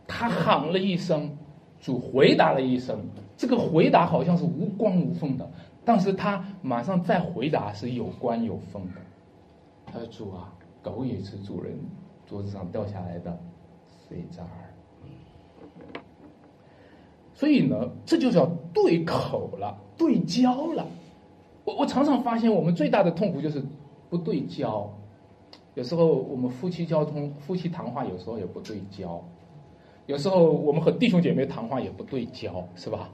[0.07, 1.37] 他喊了一声，
[1.79, 2.99] 主回答了一声，
[3.37, 5.47] 这个回答好像是无光无缝的，
[5.85, 9.01] 但是他马上再回答是有关有分的。
[9.85, 11.77] 他说：“主啊，狗也是主人
[12.25, 13.37] 桌子上掉下来的
[13.87, 14.73] 碎渣儿。”
[17.33, 20.85] 所以呢，这就叫对口了，对焦了。
[21.63, 23.63] 我我常常发现，我们最大的痛苦就是
[24.09, 24.91] 不对焦。
[25.73, 29.21] 有时候我们夫妻交通、夫妻谈话，有时候也不对焦；
[30.05, 33.09] 有时候我们和弟兄姐妹谈话也不对焦，是吧？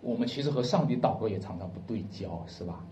[0.00, 2.84] 我们其实和上帝祷告也常常不对焦，是吧？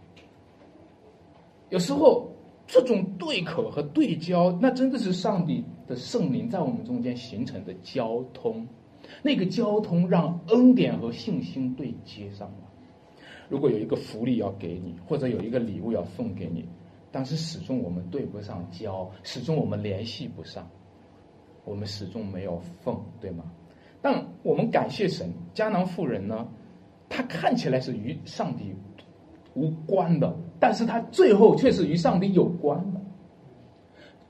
[1.70, 2.26] 有时候
[2.66, 8.66] 这种对口和对焦，那真的是上帝的圣灵在我们中间形成的交通。
[9.22, 12.68] 那个交通让恩典和信心对接上了。
[13.48, 16.68] 如果有一个福利要给你，或者有一个礼物要送给你，
[17.10, 20.68] 但是始终我们对不上交，始终我们联系不上，
[21.64, 23.44] 我们始终没有奉，对吗？
[24.02, 26.46] 但我们感谢神，迦南妇人呢，
[27.08, 28.74] 他看起来是与上帝
[29.54, 33.00] 无关的，但是他最后却是与上帝有关的。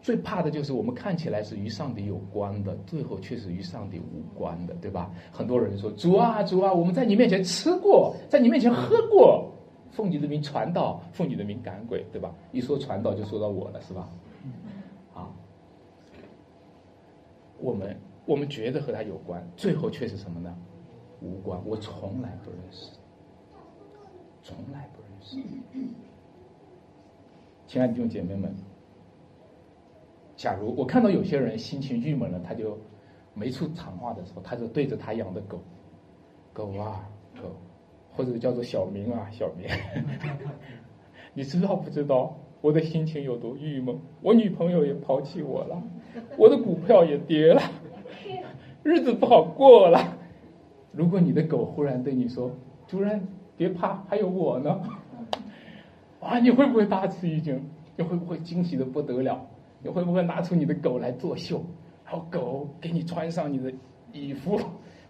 [0.01, 5.11] 最怕的就是我们看起来是与上帝有关的，最后却是与上帝无关的，对吧？
[5.31, 9.53] 很多人说：“主啊，主啊，我们在你面前吃过，在你面前喝过，
[9.91, 14.09] 奉你的名传道，奉你的名赶鬼，对吧？”一说传道就说到我了，是吧？
[15.15, 15.29] 啊，
[17.59, 20.57] 我们我们觉得和他有关，最后却是什么呢？
[21.21, 22.91] 无关，我从来不认识，
[24.43, 25.37] 从来不认识。
[27.67, 28.55] 亲爱的弟兄姐妹们。
[30.37, 32.79] 假如我看到有些人心情郁闷了，他就
[33.35, 35.61] 没处谈话的时候，他就对着他养的狗，
[36.53, 37.05] 狗啊
[37.43, 37.57] 狗，
[38.13, 39.69] 或者叫做小明啊小明，
[41.35, 43.99] 你知道不知道我的心情有多郁闷？
[44.23, 45.83] 我女朋友也抛弃我了，
[46.37, 47.61] 我的股票也跌了，
[48.85, 50.18] 日子不好过了。
[50.93, 52.51] 如果你的狗忽然对你说
[52.89, 53.27] ：“主人
[53.57, 54.81] 别怕，还有我呢。
[56.21, 57.63] ”啊，你会不会大吃一惊？
[57.97, 59.47] 你会不会惊喜的不得了？
[59.83, 61.65] 你会不会拿出你的狗来作秀？
[62.05, 63.73] 然后狗给你穿上你的
[64.13, 64.59] 衣服，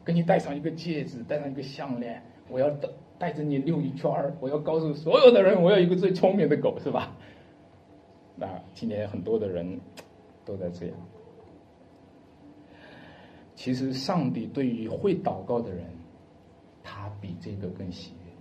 [0.04, 2.22] 给你戴上一个戒指，戴上一个项链。
[2.50, 4.34] 我要带带着你溜一圈儿。
[4.40, 7.16] 我要告诉所有的人，我有一个最聪明的狗，是吧？
[8.36, 9.80] 那今天很多的人
[10.44, 10.94] 都在这样。
[13.58, 15.84] 其实，上帝对于会祷告的人，
[16.84, 18.32] 他比这个更喜悦。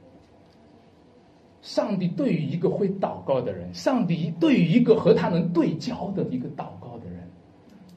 [1.64, 7.28] 上帝对于一个会祷告的人，上帝对于一个和他能对焦的一个祷告的人，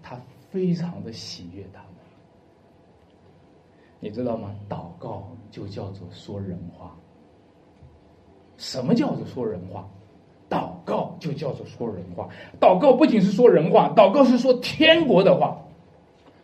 [0.02, 0.18] 他
[0.48, 1.90] 非常的喜悦他们。
[4.00, 4.54] 你知道吗？
[4.66, 6.96] 祷告就叫做说人话。
[8.56, 9.86] 什么叫做说人话？
[10.48, 12.30] 祷告就叫做说人话。
[12.58, 15.62] 祷告不仅是说人话，祷告是说天国的话，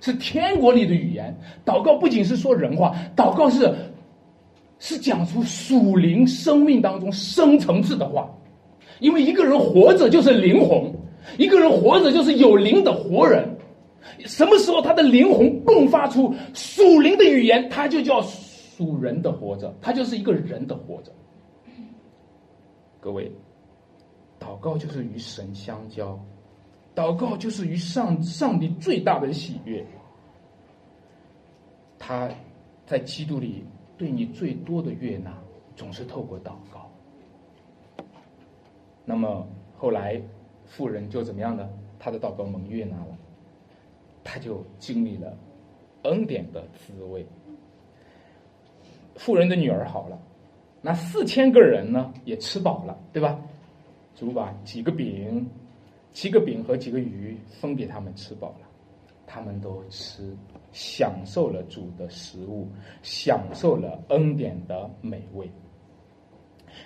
[0.00, 1.36] 是天国里的语言。
[1.64, 3.74] 祷告不仅是说人话，祷告是。
[4.78, 8.30] 是讲出属灵生命当中深层次的话，
[9.00, 10.92] 因为一个人活着就是灵魂，
[11.38, 13.48] 一个人活着就是有灵的活人。
[14.26, 21.10] 什么时候他的灵魂迸发出属灵的语言，他就叫属人的活着，他就是一个人的活着。
[23.00, 23.32] 各位，
[24.38, 26.22] 祷告就是与神相交，
[26.96, 29.86] 祷告就是与上上帝最大的喜悦。
[31.96, 32.28] 他
[32.84, 33.64] 在基督里。
[33.98, 35.32] 对你最多的悦纳，
[35.74, 36.86] 总是透过祷告。
[39.06, 40.20] 那么后来，
[40.66, 41.66] 富人就怎么样呢？
[41.98, 43.16] 他的祷告蒙悦纳了，
[44.22, 45.34] 他就经历了
[46.02, 47.24] 恩典的滋味。
[49.14, 50.20] 富人的女儿好了，
[50.82, 53.40] 那四千个人呢也吃饱了，对吧？
[54.14, 55.48] 主把几个饼、
[56.16, 58.66] 七个饼和几个鱼分给他们吃饱了，
[59.26, 60.34] 他们都吃，
[60.72, 62.66] 享受了主的食物，
[63.02, 65.46] 享受了恩典的美味。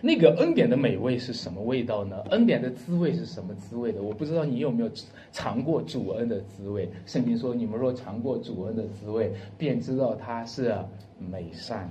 [0.01, 2.23] 那个恩典的美味是什么味道呢？
[2.31, 4.03] 恩典的滋味是什么滋味的？
[4.03, 4.91] 我不知道你有没有
[5.31, 6.91] 尝过主恩的滋味。
[7.07, 10.75] 圣经说：“你们若尝过主恩的滋味，便知道它是
[11.19, 11.89] 美善。”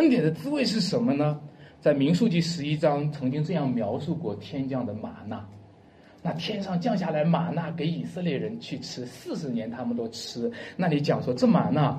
[0.00, 1.38] 恩典的滋味是什么呢？
[1.78, 5.46] 在民数记十一章曾经这样描述过天降的玛纳。
[6.28, 10.52] 那天上降下来玛纳给以色列人去吃，四十年他们都吃。
[10.76, 11.98] 那里讲说，这玛纳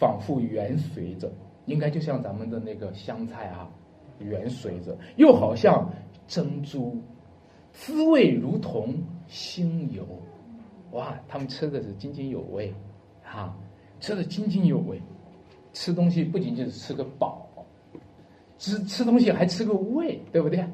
[0.00, 1.30] 仿佛圆随着，
[1.66, 3.70] 应该就像咱们的那个香菜啊。
[4.18, 5.88] 圆随着，又好像
[6.26, 7.00] 珍珠，
[7.70, 8.92] 滋味如同
[9.28, 10.04] 星油，
[10.90, 11.16] 哇！
[11.28, 12.74] 他们吃的是津津有味，
[13.22, 13.56] 哈，
[14.00, 15.00] 吃的津津有味。
[15.72, 17.48] 吃东西不仅仅是吃个饱，
[18.58, 20.66] 吃吃东西还吃个味，对不对？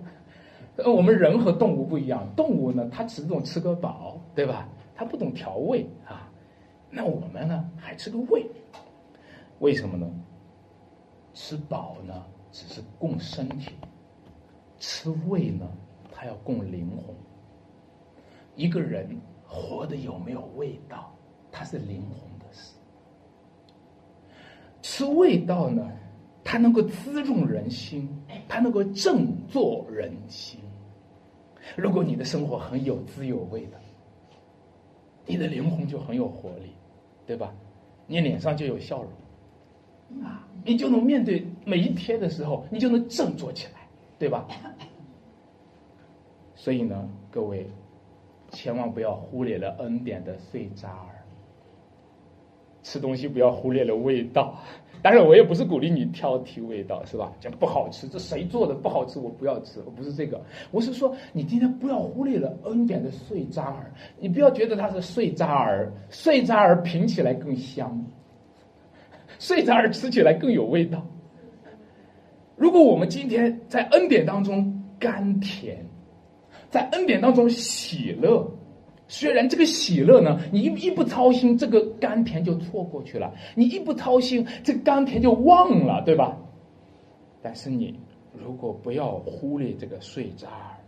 [0.77, 4.69] 呃，我们人和动物不一样，动物呢，它只懂吃个饱，对吧？
[4.95, 6.31] 它不懂调味啊。
[6.91, 8.47] 那我们呢，还吃个味，
[9.59, 10.09] 为什么呢？
[11.33, 12.25] 吃饱呢？
[12.53, 13.73] 只是供身体，
[14.79, 15.69] 吃味呢，
[16.13, 17.15] 它要供灵魂。
[18.55, 21.13] 一个人活的有没有味道，
[21.51, 22.75] 它是灵魂的事。
[24.83, 25.85] 吃味道呢，
[26.45, 28.07] 它能够滋润人心，
[28.47, 30.61] 它能够振作人心。
[31.77, 33.81] 如果你的生活很有滋有味的，
[35.27, 36.75] 你的灵魂就很有活力，
[37.27, 37.53] 对吧？
[38.07, 40.23] 你脸上就有笑容。
[40.23, 43.89] 啊，你就能面对每一天的时候，你就能振作起来，
[44.19, 44.47] 对吧？
[46.55, 47.67] 所以呢，各位
[48.51, 51.25] 千万不要忽略了恩典的碎渣儿。
[52.83, 54.61] 吃东西不要忽略了味道，
[55.05, 57.31] 当然我也不是鼓励你挑剔味道，是吧？
[57.39, 60.41] 讲不好吃，这谁做的不好吃，我不要吃，我不是这个，
[60.71, 68.03] 我是说你今天不要忽略了恩典的碎渣儿，你不要觉得它是碎渣儿，碎渣儿品起来更香。
[69.39, 71.07] 碎渣儿吃起来更有味道。
[72.57, 75.85] 如果我们今天在恩典当中甘甜，
[76.71, 78.51] 在恩典当中喜乐，
[79.07, 86.37] 虽然这个喜乐呢，你一一不操心，这个甘甜就错过去了；你一不操心，这甘甜就忘了，对吧？
[87.43, 88.01] 但是你
[88.33, 90.81] 如果不要忽略这个碎渣儿，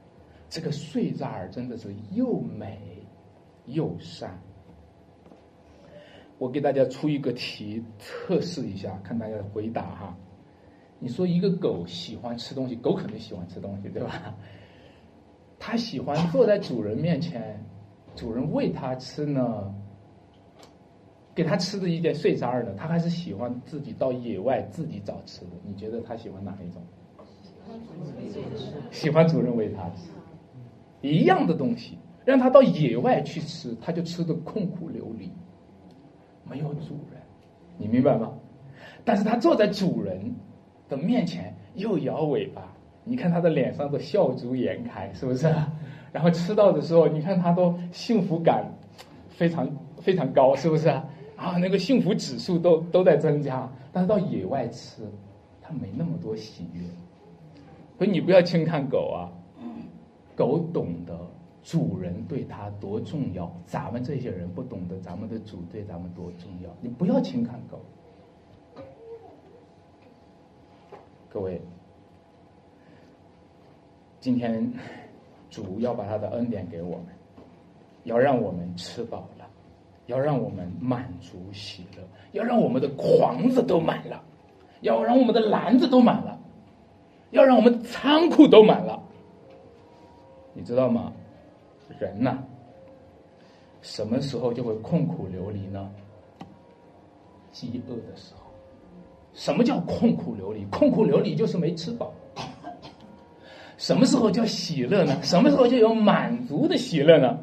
[0.48, 2.78] 这个碎渣儿真的是又美
[3.66, 4.40] 又善。
[6.38, 10.16] 我给大家出一个题，测试一下，看大家的回答哈。
[10.98, 14.34] 你说一个狗喜欢吃东西，狗肯定喜欢吃东西，对吧？
[15.58, 17.62] 它喜欢坐在主人面前，
[18.16, 19.72] 主人喂它吃呢，
[21.34, 25.50] 给它吃的一点碎渣儿呢，它还是喜欢自己到野外自己找吃的。
[25.64, 26.82] 你觉得它喜欢哪一种？
[28.90, 30.08] 喜欢主人喂它吃，
[31.02, 35.30] 一样的东西，让它到野外去吃，它就吃的空苦流离。
[36.48, 37.20] 没有主人，
[37.76, 38.32] 你明白吗？
[39.04, 40.34] 但是它坐在主人
[40.88, 42.72] 的面前，又摇尾巴，
[43.04, 45.52] 你看它的脸上都笑逐颜开，是不是？
[46.16, 48.64] 然后吃到的时候，你看他都幸福感
[49.28, 49.68] 非常
[50.00, 50.88] 非常高，是不是？
[50.88, 53.70] 啊，那个幸福指数都都在增加。
[53.92, 55.02] 但是到野外吃，
[55.60, 56.80] 他没那么多喜悦。
[57.98, 59.28] 所以你不要轻看狗啊，
[60.34, 61.14] 狗懂得。
[61.62, 66.70] 主人对它多重要，咱们这些人不懂得咱们的主对咱们多重要。
[66.80, 67.80] 你不要轻看狗，
[71.28, 71.60] 各位，
[74.20, 74.72] 今天
[75.50, 77.06] 主要把他的恩典给我们，
[78.04, 79.46] 要让我们吃饱了，
[80.06, 84.22] 要让我们满足喜乐，要让我们的筐子都满了，
[84.80, 86.38] 要让我们的篮子都满了，
[87.30, 89.02] 要让我们仓库都满了，
[90.52, 91.12] 你知道吗？
[92.00, 92.38] 人呐，
[93.80, 95.90] 什么时候就会困苦流离呢？
[97.52, 98.40] 饥饿的时候。
[99.32, 100.64] 什么叫困苦流离？
[100.66, 102.12] 困苦流离就是没吃饱。
[103.76, 105.22] 什么时候叫喜乐呢？
[105.22, 107.38] 什么时候就有满足的喜乐呢？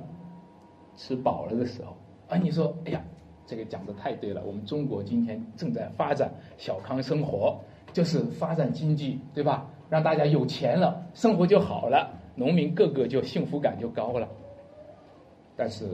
[0.96, 1.96] 吃饱了的时候。
[2.28, 3.02] 啊，你说，哎呀，
[3.46, 4.42] 这个讲的太对了。
[4.46, 7.60] 我们中国今天正在发展小康生活，
[7.92, 9.70] 就是发展经济，对吧？
[9.90, 14.28] 让大家有钱了，生活就好了，农民个个就幸福感就高了。
[15.56, 15.86] 但是，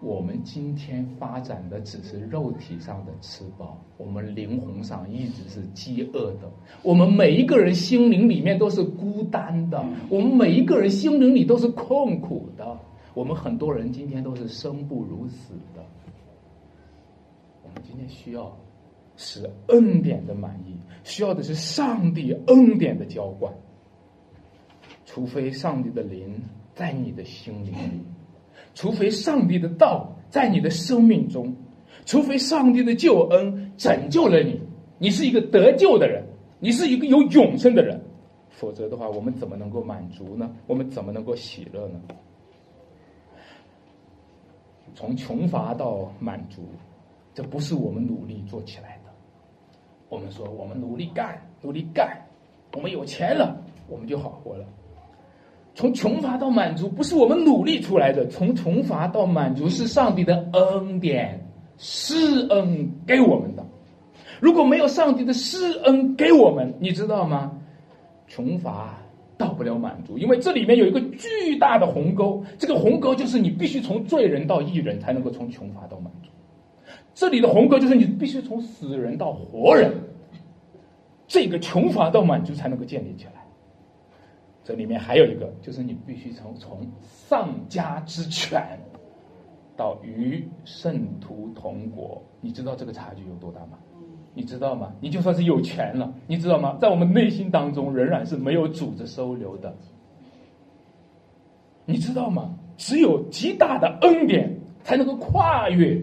[0.00, 6.48] 我们今天发展的只是肉体上的吃饱，我们灵魂上一直是饥饿的。
[6.82, 12.78] 我们每一个人心灵里面都是孤单的，我们每一个人心灵里都是痛苦的。
[13.14, 15.84] 我们很多人今天都是生不如死的。
[17.64, 18.56] 我们今天需要
[19.16, 23.52] 是恩典的满意，需要的是上帝恩典的浇灌。
[25.04, 26.40] 除非上帝的灵
[26.76, 28.00] 在你的心灵里，
[28.78, 31.52] 除非上帝的道在你的生命中，
[32.06, 34.60] 除非上帝的救恩拯救了你，
[34.98, 36.24] 你是一个得救的人，
[36.60, 38.00] 你是一个有永生的人，
[38.50, 40.48] 否则的话，我们怎么能够满足呢？
[40.68, 42.00] 我们怎么能够喜乐呢？
[44.94, 46.62] 从穷乏到满足，
[47.34, 49.10] 这不是我们努力做起来的。
[50.08, 52.16] 我们说，我们努力干，努力干，
[52.76, 54.64] 我们有钱了，我们就好活了。
[55.78, 58.26] 从穷乏到满足，不是我们努力出来的。
[58.26, 61.40] 从穷乏到满足，是上帝的恩典
[61.76, 63.64] 施恩给我们的。
[64.40, 67.52] 如果没有上帝的施恩给我们，你知道吗？
[68.26, 68.98] 穷乏。
[69.36, 76.28] 到不了满足，因为这里面有一个巨大的鸿沟，这个鸿沟就是你必须从罪人到义人，才能够从穷乏到满足。
[77.14, 79.94] 这里的鸿沟就是你必须从死人到活人，
[81.28, 83.37] 这个穷乏到满足才能够建立起来。
[84.68, 88.78] 这里面还有一个，就是你必须从从丧家之犬
[89.74, 93.78] 到与圣徒同国，你知道这个差距有多大吗？
[94.34, 94.92] 你知道吗？
[95.00, 96.76] 你就算是有权了，你知道吗？
[96.78, 99.74] 在我们内心当中，仍然是没有主子收留的。
[101.86, 102.54] 你知道吗？
[102.76, 104.54] 只有极大的恩典，
[104.84, 105.98] 才能够跨越，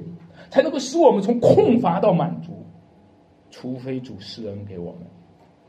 [0.49, 2.65] 才能够使我们从空乏到满足。
[3.51, 5.01] 除非主施恩给我们，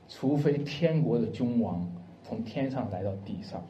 [0.08, 1.86] 除非天国的君王
[2.26, 3.62] 从天上来到地上，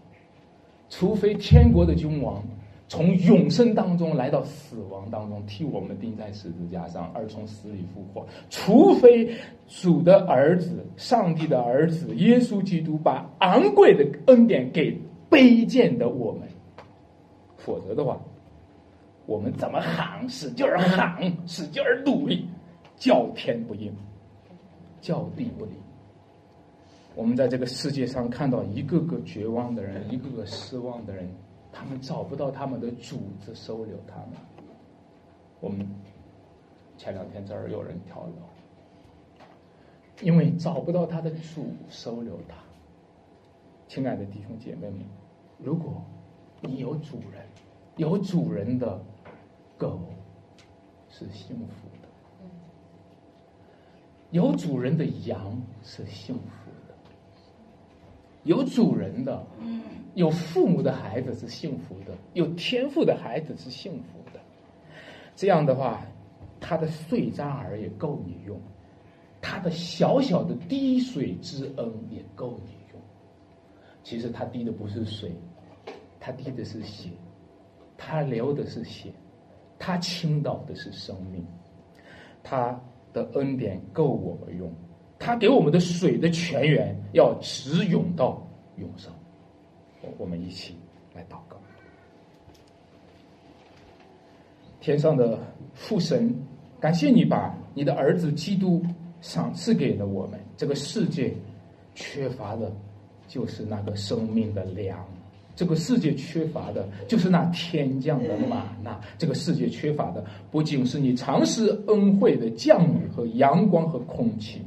[0.89, 2.43] 除非天国的君王。
[2.89, 8.25] 从永生当中来到死亡当中，替我们钉在十字架上，而从死里复活。
[8.49, 9.29] 除非
[9.67, 14.97] 主的儿子、上帝的儿子耶稣基督把昂贵的恩典给
[15.29, 16.43] 卑贱的我们，
[17.57, 18.17] 否则的话，
[19.27, 22.47] 我们怎么喊，使劲儿喊，使劲儿努力，
[22.95, 23.93] 叫天不应，
[25.01, 25.75] 叫地不灵。
[27.17, 31.27] 我们在这个世界上看到一个个绝望的人，一个个失望的人。
[31.73, 34.29] 他们找不到他们的主子收留他们。
[35.61, 35.87] 我们
[36.97, 39.45] 前两天这儿有人跳楼，
[40.23, 42.55] 因为找不到他的主收留他。
[43.89, 45.01] 亲爱的弟兄姐妹们，
[45.59, 46.03] 如果
[46.61, 47.43] 你有主人，
[47.97, 49.03] 有主人的
[49.79, 50.01] 狗
[51.09, 52.09] 是幸福的，
[54.31, 56.66] 有主人的羊是幸福的，
[58.47, 59.47] 有主人的。
[60.15, 64.41] 有父母的孩子是幸福的，有天赋的孩子是幸福的。
[65.35, 66.01] 这样的话，
[66.59, 68.59] 他的碎渣儿也够你用，
[69.43, 73.01] 他的小小的滴水之恩也够你用。
[74.03, 75.33] 其实他滴的不是水，
[76.19, 77.11] 他滴的是血，
[77.99, 79.13] 他流的是血，
[79.79, 81.45] 他倾倒的是生命。
[82.43, 82.81] 他
[83.13, 84.73] 的恩典够我们用，
[85.19, 88.47] 他给我们的水的泉源要直涌到
[88.77, 89.13] 永生。
[90.19, 90.77] 我们一起
[91.15, 91.57] 来祷告。
[94.81, 95.39] 天上的
[95.75, 96.33] 父神，
[96.79, 98.81] 感谢你把你的儿子基督
[99.21, 100.39] 赏赐给了我们。
[100.57, 101.35] 这个世界
[101.95, 102.73] 缺乏的，
[103.27, 104.99] 就是那个生命的粮；
[105.57, 114.63] 这个世界缺乏的，就是那天降的玛纳；这个世界缺乏的，不仅是你常施恩惠的降雨和阳光和空气，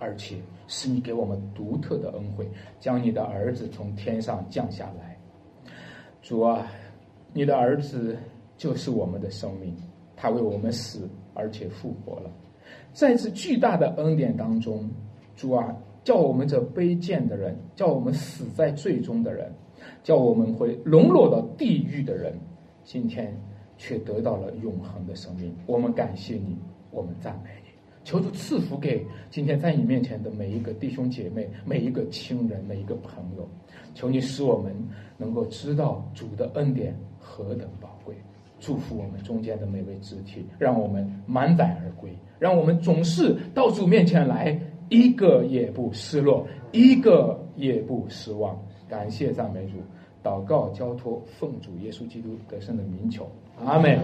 [0.00, 0.34] 而且。
[0.72, 2.48] 是你给我们独特的恩惠，
[2.78, 5.18] 将你的儿子从天上降下来。
[6.22, 6.64] 主啊，
[7.32, 8.16] 你的儿子
[8.56, 9.74] 就是我们的生命，
[10.14, 12.30] 他为我们死，而且复活了。
[12.92, 14.88] 在这巨大的恩典当中，
[15.34, 19.52] 主啊，叫我们这卑贱的人，叫我们死在最终的人，
[20.04, 22.32] 叫我们会沦落到地狱的人，
[22.84, 23.36] 今天
[23.76, 25.52] 却得到了永恒的生命。
[25.66, 26.56] 我们感谢你，
[26.92, 27.69] 我们赞美你。
[28.04, 33.48] 求主赐福给今天在你面前的每一个弟兄姐妹、每一个亲人、每一个朋友。
[33.94, 34.74] 求你使我们
[35.16, 38.14] 能够知道主的恩典何等宝贵。
[38.58, 44.58] 祝福我们中间的每位肢体，让我们满载而归，让我们总是到主面前来，
[44.90, 48.58] 一个也不失落，一个也不失望。
[48.86, 49.78] 感谢赞美主，
[50.22, 53.26] 祷告交托，奉主耶稣基督得胜的名求，
[53.64, 53.98] 阿门。